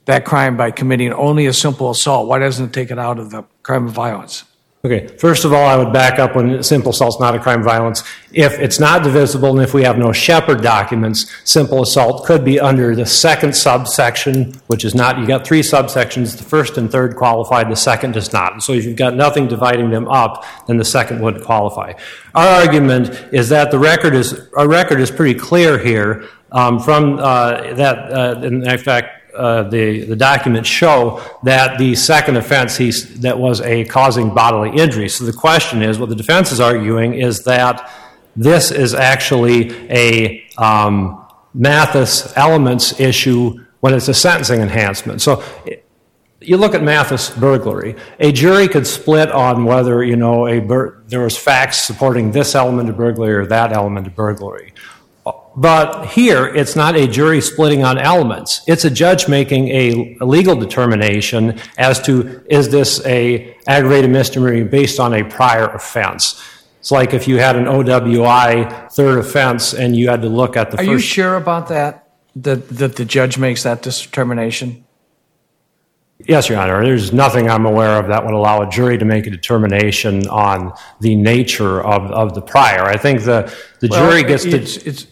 that 0.05 0.25
crime 0.25 0.57
by 0.57 0.69
committing 0.69 1.11
only 1.13 1.47
a 1.47 1.53
simple 1.53 1.89
assault, 1.89 2.27
why 2.27 2.37
doesn't 2.37 2.67
it 2.67 2.73
take 2.73 2.91
it 2.91 2.99
out 2.99 3.17
of 3.17 3.31
the 3.31 3.43
crime 3.63 3.87
of 3.87 3.93
violence? 3.93 4.43
Okay, 4.85 5.07
first 5.07 5.45
of 5.45 5.53
all, 5.53 5.65
I 5.65 5.77
would 5.77 5.93
back 5.93 6.19
up 6.19 6.35
when 6.35 6.61
simple 6.61 6.91
assault 6.91 7.15
is 7.15 7.19
not 7.21 7.33
a 7.33 7.39
crime 7.39 7.59
of 7.59 7.65
violence. 7.65 8.03
If 8.33 8.59
it's 8.59 8.81
not 8.81 9.01
divisible 9.01 9.51
and 9.51 9.61
if 9.61 9.73
we 9.73 9.81
have 9.83 9.97
no 9.97 10.11
Shepard 10.11 10.61
documents, 10.61 11.31
simple 11.45 11.83
assault 11.83 12.25
could 12.25 12.43
be 12.43 12.59
under 12.59 12.93
the 12.93 13.05
second 13.05 13.55
subsection, 13.55 14.59
which 14.67 14.83
is 14.83 14.93
not, 14.93 15.19
you 15.19 15.25
got 15.25 15.47
three 15.47 15.61
subsections. 15.61 16.35
The 16.35 16.43
first 16.43 16.77
and 16.77 16.91
third 16.91 17.15
qualify, 17.15 17.63
the 17.63 17.77
second 17.77 18.15
does 18.15 18.33
not. 18.33 18.61
So 18.61 18.73
if 18.73 18.83
you've 18.83 18.97
got 18.97 19.15
nothing 19.15 19.47
dividing 19.47 19.89
them 19.89 20.09
up, 20.09 20.43
then 20.67 20.75
the 20.75 20.83
second 20.83 21.21
would 21.21 21.41
qualify. 21.45 21.93
Our 22.35 22.45
argument 22.45 23.07
is 23.31 23.47
that 23.47 23.71
the 23.71 23.79
record 23.79 24.13
is, 24.13 24.49
our 24.57 24.67
record 24.67 24.99
is 24.99 25.09
pretty 25.09 25.39
clear 25.39 25.77
here 25.77 26.25
um, 26.51 26.77
from 26.77 27.19
uh, 27.19 27.73
that, 27.75 28.11
uh, 28.11 28.41
in 28.41 28.77
fact, 28.79 29.22
uh, 29.35 29.63
the, 29.63 30.05
the 30.05 30.15
documents 30.15 30.69
show 30.69 31.23
that 31.43 31.77
the 31.77 31.95
second 31.95 32.37
offense 32.37 32.77
he, 32.77 32.91
that 33.19 33.37
was 33.37 33.61
a 33.61 33.85
causing 33.85 34.33
bodily 34.33 34.69
injury. 34.79 35.09
So 35.09 35.25
the 35.25 35.33
question 35.33 35.81
is, 35.81 35.99
what 35.99 36.09
the 36.09 36.15
defense 36.15 36.51
is 36.51 36.59
arguing 36.59 37.15
is 37.15 37.43
that 37.43 37.91
this 38.35 38.71
is 38.71 38.93
actually 38.93 39.71
a 39.89 40.45
um, 40.57 41.25
Mathis 41.53 42.35
elements 42.35 42.99
issue 42.99 43.63
when 43.79 43.93
it's 43.93 44.07
a 44.07 44.13
sentencing 44.13 44.61
enhancement. 44.61 45.21
So 45.21 45.43
you 46.41 46.57
look 46.57 46.75
at 46.75 46.83
Mathis 46.83 47.29
burglary. 47.29 47.95
A 48.19 48.31
jury 48.31 48.67
could 48.67 48.85
split 48.85 49.31
on 49.31 49.65
whether 49.65 50.03
you 50.03 50.15
know 50.15 50.47
a 50.47 50.59
bur- 50.59 51.03
there 51.07 51.21
was 51.21 51.37
facts 51.37 51.83
supporting 51.83 52.31
this 52.31 52.55
element 52.55 52.89
of 52.89 52.97
burglary 52.97 53.33
or 53.33 53.45
that 53.47 53.71
element 53.71 54.07
of 54.07 54.15
burglary. 54.15 54.73
But 55.55 56.07
here, 56.07 56.47
it's 56.47 56.75
not 56.75 56.95
a 56.95 57.07
jury 57.07 57.39
splitting 57.39 57.83
on 57.83 57.99
elements. 57.99 58.61
It's 58.67 58.85
a 58.85 58.89
judge 58.89 59.27
making 59.27 59.67
a, 59.67 60.17
legal 60.21 60.55
determination 60.55 61.59
as 61.77 62.01
to 62.03 62.43
is 62.49 62.69
this 62.69 63.05
a 63.05 63.55
aggravated 63.67 64.09
misdemeanor 64.09 64.65
based 64.65 64.99
on 64.99 65.13
a 65.13 65.23
prior 65.23 65.67
offense. 65.67 66.41
It's 66.79 66.91
like 66.91 67.13
if 67.13 67.27
you 67.27 67.37
had 67.37 67.55
an 67.55 67.65
OWI 67.65 68.91
third 68.91 69.19
offense 69.19 69.73
and 69.73 69.95
you 69.95 70.09
had 70.09 70.21
to 70.23 70.29
look 70.29 70.57
at 70.57 70.71
the. 70.71 70.77
Are 70.77 70.83
you 70.83 70.99
sure 70.99 71.35
about 71.35 71.67
that? 71.67 72.09
That 72.35 72.67
that 72.69 72.95
the 72.95 73.05
judge 73.05 73.37
makes 73.37 73.61
that 73.63 73.83
determination? 73.83 74.83
Yes, 76.27 76.49
Your 76.49 76.59
Honor. 76.59 76.83
There's 76.83 77.11
nothing 77.11 77.49
I'm 77.49 77.65
aware 77.65 77.99
of 77.99 78.07
that 78.07 78.23
would 78.25 78.33
allow 78.33 78.61
a 78.61 78.69
jury 78.69 78.97
to 78.97 79.05
make 79.05 79.27
a 79.27 79.29
determination 79.29 80.27
on 80.29 80.73
the 81.01 81.15
nature 81.15 81.81
of, 81.81 82.09
of 82.11 82.33
the 82.33 82.41
prior. 82.41 82.83
I 82.83 82.97
think 82.97 83.23
the, 83.23 83.53
the 83.81 83.89
well, 83.89 84.09
jury 84.09 84.23
gets 84.23 84.45
it's, 84.45 84.77
to. 84.77 84.89
It's, 84.89 85.07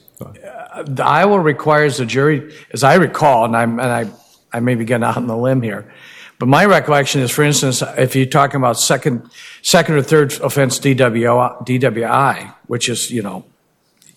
the 0.86 1.06
Iowa 1.06 1.40
requires 1.40 2.00
a 2.00 2.06
jury, 2.06 2.54
as 2.72 2.84
I 2.84 2.96
recall, 2.96 3.46
and, 3.46 3.56
I'm, 3.56 3.80
and 3.80 3.90
I, 3.90 4.10
I 4.54 4.60
may 4.60 4.76
be 4.76 4.86
getting 4.86 5.04
out 5.04 5.18
on 5.18 5.28
the 5.28 5.38
limb 5.38 5.62
here, 5.62 5.92
but 6.40 6.48
my 6.48 6.66
recollection 6.66 7.22
is, 7.22 7.30
for 7.30 7.44
instance, 7.44 7.84
if 7.98 8.16
you're 8.16 8.26
talking 8.26 8.58
about 8.58 8.80
second, 8.80 9.30
second 9.62 9.96
or 9.96 10.02
third 10.02 10.34
offense 10.42 10.80
DWI, 10.80 11.68
DWI, 11.68 12.54
which 12.68 12.90
is, 12.90 13.12
you 13.12 13.22
know, 13.22 13.46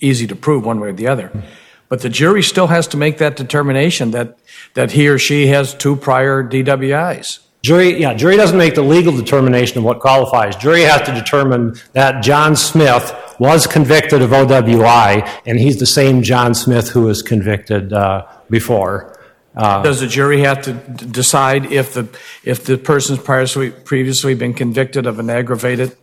easy 0.00 0.26
to 0.26 0.36
prove 0.36 0.64
one 0.64 0.80
way 0.80 0.88
or 0.88 0.92
the 0.92 1.08
other, 1.08 1.30
but 1.88 2.00
the 2.00 2.08
jury 2.08 2.42
still 2.42 2.68
has 2.68 2.86
to 2.88 2.96
make 2.96 3.18
that 3.18 3.36
determination 3.36 4.12
that, 4.12 4.38
that 4.74 4.92
he 4.92 5.08
or 5.08 5.18
she 5.18 5.48
has 5.48 5.74
two 5.74 5.96
prior 5.96 6.42
DWIs. 6.42 7.40
Jury, 7.62 8.00
yeah, 8.00 8.14
jury 8.14 8.36
doesn't 8.36 8.58
make 8.58 8.74
the 8.74 8.82
legal 8.82 9.16
determination 9.16 9.78
of 9.78 9.84
what 9.84 10.00
qualifies. 10.00 10.54
Jury 10.56 10.82
has 10.82 11.00
to 11.02 11.14
determine 11.14 11.74
that 11.92 12.22
John 12.22 12.56
Smith 12.56 13.14
was 13.38 13.66
convicted 13.66 14.22
of 14.22 14.30
OWI, 14.30 15.28
and 15.46 15.58
he's 15.58 15.78
the 15.78 15.86
same 15.86 16.22
John 16.22 16.54
Smith 16.54 16.88
who 16.88 17.02
was 17.02 17.22
convicted 17.22 17.92
uh, 17.92 18.26
before. 18.50 19.18
Does 19.56 20.00
the 20.00 20.08
jury 20.08 20.40
have 20.40 20.62
to 20.62 20.72
d- 20.72 21.06
decide 21.06 21.66
if 21.66 21.94
the, 21.94 22.08
if 22.42 22.64
the 22.64 22.76
person's 22.76 23.20
previously, 23.20 23.70
previously 23.70 24.34
been 24.34 24.52
convicted 24.52 25.06
of 25.06 25.20
an 25.20 25.30
aggravated 25.30 25.96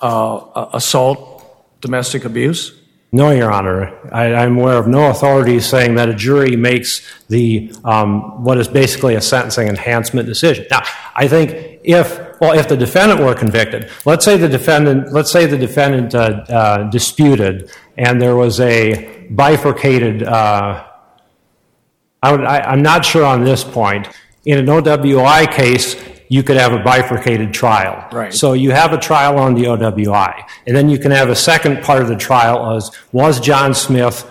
uh, 0.00 0.68
assault, 0.72 1.80
domestic 1.80 2.24
abuse? 2.24 2.72
No, 3.12 3.30
Your 3.30 3.50
Honor. 3.50 3.96
I, 4.12 4.34
I'm 4.34 4.58
aware 4.58 4.78
of 4.78 4.86
no 4.86 5.10
authority 5.10 5.58
saying 5.60 5.94
that 5.94 6.08
a 6.08 6.14
jury 6.14 6.54
makes 6.54 7.02
the 7.28 7.72
um, 7.84 8.44
what 8.44 8.58
is 8.58 8.68
basically 8.68 9.14
a 9.14 9.20
sentencing 9.20 9.68
enhancement 9.68 10.28
decision. 10.28 10.66
Now, 10.70 10.82
I 11.14 11.26
think 11.26 11.80
if 11.82 12.20
well, 12.40 12.58
if 12.58 12.68
the 12.68 12.76
defendant 12.76 13.20
were 13.20 13.34
convicted, 13.34 13.90
let's 14.04 14.24
say 14.24 14.36
the 14.36 14.48
defendant, 14.48 15.12
let's 15.12 15.30
say 15.30 15.46
the 15.46 15.58
defendant 15.58 16.14
uh, 16.14 16.44
uh, 16.48 16.90
disputed, 16.90 17.70
and 17.96 18.20
there 18.20 18.36
was 18.36 18.60
a 18.60 19.26
bifurcated. 19.30 20.22
Uh, 20.22 20.84
I 22.22 22.32
would, 22.32 22.44
I, 22.44 22.60
I'm 22.60 22.82
not 22.82 23.04
sure 23.04 23.24
on 23.24 23.44
this 23.44 23.64
point. 23.64 24.08
In 24.44 24.58
an 24.58 24.66
OWI 24.66 25.52
case, 25.52 25.96
you 26.28 26.42
could 26.42 26.56
have 26.56 26.72
a 26.72 26.82
bifurcated 26.82 27.52
trial. 27.52 28.08
Right. 28.12 28.32
So 28.32 28.52
you 28.52 28.70
have 28.70 28.92
a 28.92 28.98
trial 28.98 29.38
on 29.38 29.54
the 29.54 29.64
OWI, 29.64 30.42
and 30.66 30.76
then 30.76 30.88
you 30.88 30.98
can 30.98 31.10
have 31.10 31.28
a 31.28 31.36
second 31.36 31.82
part 31.82 32.02
of 32.02 32.08
the 32.08 32.16
trial 32.16 32.76
as 32.76 32.90
was 33.12 33.40
John 33.40 33.74
Smith 33.74 34.30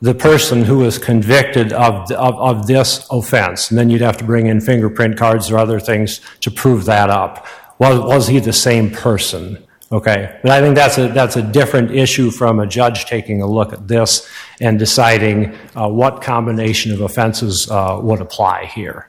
the 0.00 0.14
person 0.14 0.64
who 0.64 0.78
was 0.78 0.98
convicted 0.98 1.72
of, 1.72 2.10
of, 2.12 2.34
of 2.38 2.66
this 2.66 3.06
offense? 3.10 3.70
And 3.70 3.78
then 3.78 3.90
you'd 3.90 4.00
have 4.00 4.16
to 4.18 4.24
bring 4.24 4.46
in 4.46 4.60
fingerprint 4.60 5.16
cards 5.16 5.50
or 5.50 5.58
other 5.58 5.80
things 5.80 6.20
to 6.40 6.50
prove 6.50 6.84
that 6.86 7.10
up. 7.10 7.46
Was, 7.78 8.00
was 8.00 8.28
he 8.28 8.38
the 8.38 8.52
same 8.52 8.90
person? 8.90 9.66
Okay, 9.92 10.38
but 10.42 10.52
I 10.52 10.60
think 10.60 10.76
that's 10.76 10.98
a, 10.98 11.08
that's 11.08 11.34
a 11.34 11.42
different 11.42 11.90
issue 11.90 12.30
from 12.30 12.60
a 12.60 12.66
judge 12.66 13.06
taking 13.06 13.42
a 13.42 13.46
look 13.46 13.72
at 13.72 13.88
this 13.88 14.28
and 14.60 14.78
deciding 14.78 15.56
uh, 15.74 15.88
what 15.88 16.22
combination 16.22 16.92
of 16.92 17.00
offenses 17.00 17.68
uh, 17.68 17.98
would 18.00 18.20
apply 18.20 18.66
here. 18.66 19.08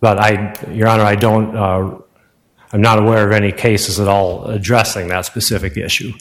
But 0.00 0.18
I, 0.18 0.72
Your 0.72 0.88
Honor, 0.88 1.04
I 1.04 1.14
don't, 1.14 1.54
uh, 1.54 1.98
I'm 2.72 2.80
not 2.80 2.98
aware 2.98 3.24
of 3.24 3.30
any 3.30 3.52
cases 3.52 4.00
at 4.00 4.08
all 4.08 4.46
addressing 4.46 5.06
that 5.08 5.24
specific 5.24 5.76
issue. 5.76 6.12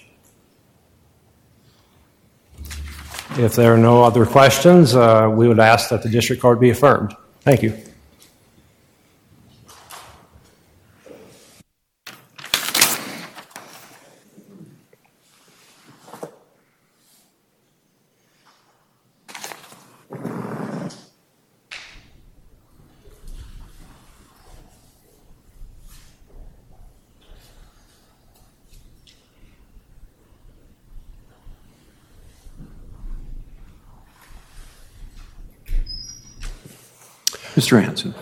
If 3.38 3.56
there 3.56 3.74
are 3.74 3.78
no 3.78 4.04
other 4.04 4.26
questions, 4.26 4.94
uh, 4.94 5.30
we 5.34 5.48
would 5.48 5.60
ask 5.60 5.90
that 5.90 6.04
the 6.04 6.10
district 6.10 6.42
court 6.42 6.60
be 6.60 6.70
affirmed. 6.70 7.16
Thank 7.42 7.64
you. 7.64 7.78
Mr. 37.56 37.84
Hanson. 37.84 38.14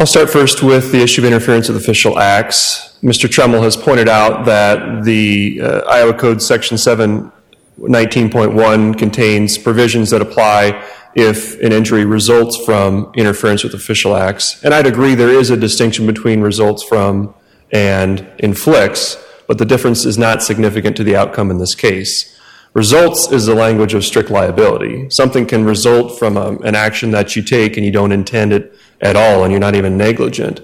I'll 0.00 0.06
start 0.06 0.30
first 0.30 0.62
with 0.62 0.92
the 0.92 1.02
issue 1.02 1.20
of 1.20 1.26
interference 1.26 1.68
with 1.68 1.76
official 1.76 2.18
acts. 2.18 2.98
Mr. 3.02 3.28
Tremmel 3.28 3.62
has 3.62 3.76
pointed 3.76 4.08
out 4.08 4.44
that 4.44 5.04
the 5.04 5.60
uh, 5.60 5.82
Iowa 5.88 6.14
Code 6.14 6.42
Section 6.42 6.76
719.1 6.76 8.98
contains 8.98 9.56
provisions 9.56 10.10
that 10.10 10.20
apply 10.20 10.82
if 11.14 11.60
an 11.60 11.72
injury 11.72 12.04
results 12.04 12.56
from 12.56 13.12
interference 13.14 13.62
with 13.62 13.74
official 13.74 14.16
acts. 14.16 14.62
And 14.64 14.74
I'd 14.74 14.86
agree 14.86 15.14
there 15.14 15.28
is 15.28 15.50
a 15.50 15.56
distinction 15.56 16.06
between 16.06 16.40
results 16.40 16.82
from 16.82 17.34
and 17.70 18.26
inflicts, 18.38 19.16
but 19.46 19.58
the 19.58 19.64
difference 19.64 20.04
is 20.04 20.18
not 20.18 20.42
significant 20.42 20.96
to 20.96 21.04
the 21.04 21.14
outcome 21.14 21.50
in 21.50 21.58
this 21.58 21.74
case. 21.74 22.33
Results 22.74 23.30
is 23.30 23.46
the 23.46 23.54
language 23.54 23.94
of 23.94 24.04
strict 24.04 24.30
liability. 24.30 25.08
Something 25.08 25.46
can 25.46 25.64
result 25.64 26.18
from 26.18 26.36
a, 26.36 26.58
an 26.58 26.74
action 26.74 27.12
that 27.12 27.36
you 27.36 27.42
take 27.42 27.76
and 27.76 27.86
you 27.86 27.92
don't 27.92 28.10
intend 28.10 28.52
it 28.52 28.76
at 29.00 29.14
all 29.14 29.44
and 29.44 29.52
you're 29.52 29.60
not 29.60 29.76
even 29.76 29.96
negligent. 29.96 30.60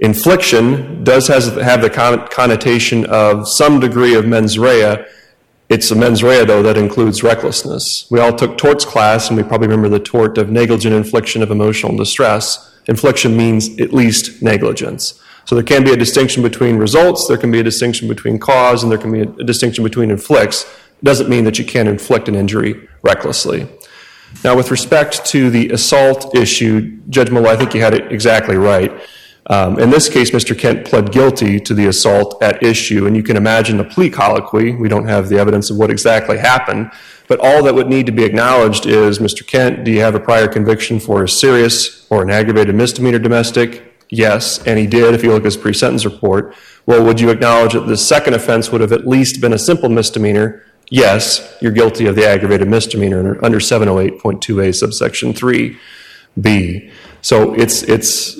Infliction 0.00 1.02
does 1.02 1.28
has, 1.28 1.48
have 1.56 1.80
the 1.80 1.88
con- 1.88 2.28
connotation 2.28 3.06
of 3.06 3.48
some 3.48 3.80
degree 3.80 4.14
of 4.14 4.26
mens 4.26 4.58
rea. 4.58 5.02
It's 5.70 5.90
a 5.90 5.94
mens 5.94 6.22
rea, 6.22 6.44
though, 6.44 6.62
that 6.62 6.76
includes 6.76 7.22
recklessness. 7.22 8.06
We 8.10 8.20
all 8.20 8.34
took 8.34 8.58
torts 8.58 8.84
class, 8.84 9.28
and 9.28 9.36
we 9.36 9.42
probably 9.42 9.68
remember 9.68 9.88
the 9.88 10.02
tort 10.02 10.36
of 10.36 10.50
negligent 10.50 10.94
infliction 10.94 11.42
of 11.42 11.50
emotional 11.50 11.96
distress. 11.96 12.78
Infliction 12.86 13.36
means 13.36 13.78
at 13.80 13.92
least 13.92 14.42
negligence. 14.42 15.22
So 15.44 15.54
there 15.54 15.64
can 15.64 15.84
be 15.84 15.92
a 15.92 15.96
distinction 15.96 16.42
between 16.42 16.76
results, 16.76 17.28
there 17.28 17.38
can 17.38 17.50
be 17.50 17.60
a 17.60 17.62
distinction 17.62 18.08
between 18.08 18.38
cause, 18.38 18.82
and 18.82 18.90
there 18.90 18.98
can 18.98 19.12
be 19.12 19.20
a, 19.20 19.28
a 19.28 19.44
distinction 19.44 19.84
between 19.84 20.10
inflicts. 20.10 20.64
Doesn't 21.02 21.28
mean 21.28 21.44
that 21.44 21.58
you 21.58 21.64
can't 21.64 21.88
inflict 21.88 22.28
an 22.28 22.34
injury 22.34 22.88
recklessly. 23.02 23.68
Now, 24.44 24.56
with 24.56 24.70
respect 24.70 25.24
to 25.26 25.50
the 25.50 25.70
assault 25.70 26.34
issue, 26.34 26.98
Judge 27.08 27.30
Melloy, 27.30 27.50
I 27.50 27.56
think 27.56 27.74
you 27.74 27.80
had 27.80 27.94
it 27.94 28.12
exactly 28.12 28.56
right. 28.56 28.92
Um, 29.46 29.78
in 29.80 29.90
this 29.90 30.08
case, 30.08 30.30
Mr. 30.30 30.56
Kent 30.56 30.86
pled 30.86 31.10
guilty 31.10 31.58
to 31.60 31.74
the 31.74 31.86
assault 31.88 32.40
at 32.42 32.62
issue, 32.62 33.06
and 33.06 33.16
you 33.16 33.22
can 33.22 33.36
imagine 33.36 33.80
a 33.80 33.84
plea 33.84 34.08
colloquy. 34.08 34.76
We 34.76 34.88
don't 34.88 35.08
have 35.08 35.28
the 35.28 35.38
evidence 35.38 35.70
of 35.70 35.76
what 35.76 35.90
exactly 35.90 36.38
happened, 36.38 36.92
but 37.26 37.40
all 37.40 37.62
that 37.64 37.74
would 37.74 37.88
need 37.88 38.06
to 38.06 38.12
be 38.12 38.24
acknowledged 38.24 38.86
is 38.86 39.18
Mr. 39.18 39.44
Kent, 39.44 39.84
do 39.84 39.90
you 39.90 40.00
have 40.00 40.14
a 40.14 40.20
prior 40.20 40.46
conviction 40.46 41.00
for 41.00 41.24
a 41.24 41.28
serious 41.28 42.06
or 42.10 42.22
an 42.22 42.30
aggravated 42.30 42.74
misdemeanor 42.74 43.18
domestic? 43.18 43.90
Yes, 44.08 44.64
and 44.66 44.78
he 44.78 44.86
did 44.86 45.14
if 45.14 45.22
you 45.22 45.30
look 45.30 45.42
at 45.42 45.46
his 45.46 45.56
pre 45.56 45.72
sentence 45.72 46.04
report. 46.04 46.54
Well, 46.86 47.04
would 47.04 47.20
you 47.20 47.30
acknowledge 47.30 47.72
that 47.72 47.86
the 47.86 47.96
second 47.96 48.34
offense 48.34 48.70
would 48.70 48.80
have 48.80 48.92
at 48.92 49.06
least 49.06 49.40
been 49.40 49.52
a 49.52 49.58
simple 49.58 49.88
misdemeanor? 49.88 50.64
Yes, 50.90 51.56
you're 51.60 51.70
guilty 51.70 52.06
of 52.06 52.16
the 52.16 52.26
aggravated 52.26 52.66
misdemeanor 52.66 53.42
under 53.44 53.60
708.2a 53.60 54.74
subsection 54.74 55.32
3b. 55.32 56.92
So 57.22 57.54
it's, 57.54 57.84
it's, 57.84 58.36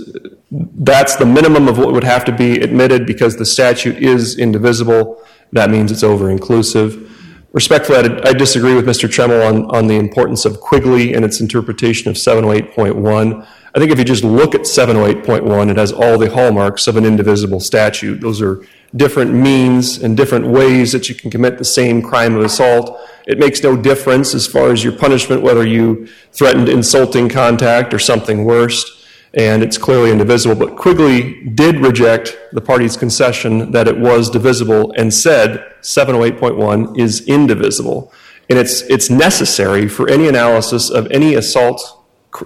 that's 0.50 1.14
the 1.14 1.26
minimum 1.26 1.68
of 1.68 1.78
what 1.78 1.92
would 1.92 2.02
have 2.02 2.24
to 2.24 2.32
be 2.32 2.60
admitted 2.60 3.06
because 3.06 3.36
the 3.36 3.46
statute 3.46 4.02
is 4.02 4.36
indivisible. 4.36 5.24
That 5.52 5.70
means 5.70 5.92
it's 5.92 6.02
over 6.02 6.28
inclusive. 6.28 7.06
Respectfully, 7.52 7.98
I, 7.98 8.30
I 8.30 8.32
disagree 8.32 8.74
with 8.74 8.86
Mr. 8.86 9.08
Tremmel 9.08 9.46
on, 9.46 9.64
on 9.74 9.86
the 9.86 9.96
importance 9.96 10.44
of 10.44 10.60
Quigley 10.60 11.14
and 11.14 11.24
its 11.24 11.40
interpretation 11.40 12.10
of 12.10 12.16
708.1. 12.16 13.46
I 13.74 13.78
think 13.78 13.92
if 13.92 13.98
you 13.98 14.04
just 14.04 14.24
look 14.24 14.54
at 14.54 14.62
708.1, 14.62 15.70
it 15.70 15.76
has 15.76 15.92
all 15.92 16.18
the 16.18 16.30
hallmarks 16.30 16.88
of 16.88 16.96
an 16.96 17.04
indivisible 17.04 17.60
statute. 17.60 18.20
Those 18.20 18.42
are 18.42 18.64
different 18.96 19.32
means 19.32 19.98
and 20.02 20.16
different 20.16 20.46
ways 20.46 20.90
that 20.92 21.08
you 21.08 21.14
can 21.14 21.30
commit 21.30 21.58
the 21.58 21.64
same 21.64 22.02
crime 22.02 22.34
of 22.34 22.42
assault. 22.42 23.00
It 23.26 23.38
makes 23.38 23.62
no 23.62 23.76
difference 23.76 24.34
as 24.34 24.46
far 24.46 24.72
as 24.72 24.82
your 24.82 24.92
punishment, 24.92 25.42
whether 25.42 25.64
you 25.64 26.08
threatened 26.32 26.68
insulting 26.68 27.28
contact 27.28 27.94
or 27.94 27.98
something 28.00 28.44
worse 28.44 29.00
and 29.34 29.62
it's 29.62 29.78
clearly 29.78 30.10
indivisible. 30.10 30.56
But 30.56 30.76
Quigley 30.76 31.44
did 31.44 31.76
reject 31.76 32.36
the 32.52 32.60
party's 32.60 32.96
concession 32.96 33.70
that 33.72 33.86
it 33.86 33.96
was 33.96 34.28
divisible 34.28 34.92
and 34.96 35.12
said 35.12 35.64
708.1 35.82 36.98
is 36.98 37.26
indivisible. 37.28 38.12
And 38.48 38.58
it's, 38.58 38.82
it's 38.82 39.08
necessary 39.08 39.88
for 39.88 40.08
any 40.08 40.26
analysis 40.26 40.90
of 40.90 41.06
any 41.12 41.34
assault, 41.34 41.99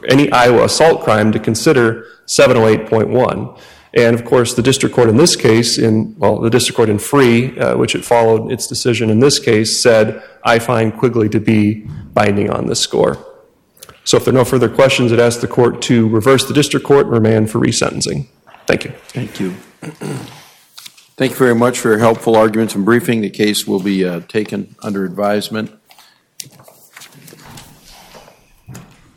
any 0.09 0.31
Iowa 0.33 0.65
assault 0.65 1.03
crime 1.03 1.33
to 1.33 1.39
consider 1.39 2.07
708.1. 2.27 3.59
And 3.95 4.19
of 4.19 4.25
course, 4.25 4.55
the 4.55 4.63
district 4.63 4.95
court 4.95 5.09
in 5.09 5.17
this 5.17 5.37
case, 5.37 5.79
in 5.79 6.17
well, 6.19 6.41
the 6.41 6.51
district 6.51 6.77
court 6.77 6.89
in 6.89 6.99
Free, 6.99 7.57
uh, 7.59 7.77
which 7.77 7.95
it 7.95 8.05
followed 8.05 8.51
its 8.51 8.67
decision 8.67 9.09
in 9.09 9.21
this 9.21 9.39
case, 9.39 9.81
said, 9.81 10.21
"I 10.45 10.59
find 10.59 10.97
Quigley 10.97 11.29
to 11.29 11.39
be 11.39 11.87
binding 12.13 12.51
on 12.51 12.67
this 12.67 12.81
score." 12.81 13.19
So 14.03 14.17
if 14.17 14.25
there 14.25 14.35
are 14.35 14.37
no 14.37 14.45
further 14.45 14.69
questions, 14.69 15.13
I'd 15.13 15.21
ask 15.21 15.41
the 15.41 15.47
court 15.47 15.81
to 15.83 16.09
reverse 16.09 16.45
the 16.45 16.55
district 16.55 16.85
court 16.85 17.07
and 17.07 17.15
remand 17.15 17.51
for 17.51 17.61
resentencing. 17.61 18.27
Thank 18.67 18.85
you. 18.85 18.91
Thank 19.09 19.39
you. 19.41 19.55
Thank 21.17 21.31
you 21.33 21.37
very 21.37 21.55
much 21.55 21.79
for 21.79 21.91
your 21.91 21.99
helpful 21.99 22.35
arguments 22.35 22.75
and 22.75 22.85
briefing. 22.85 23.21
The 23.21 23.31
case 23.31 23.67
will 23.67 23.81
be 23.81 24.05
uh, 24.05 24.21
taken 24.27 24.75
under 24.83 25.05
advisement. 25.05 25.71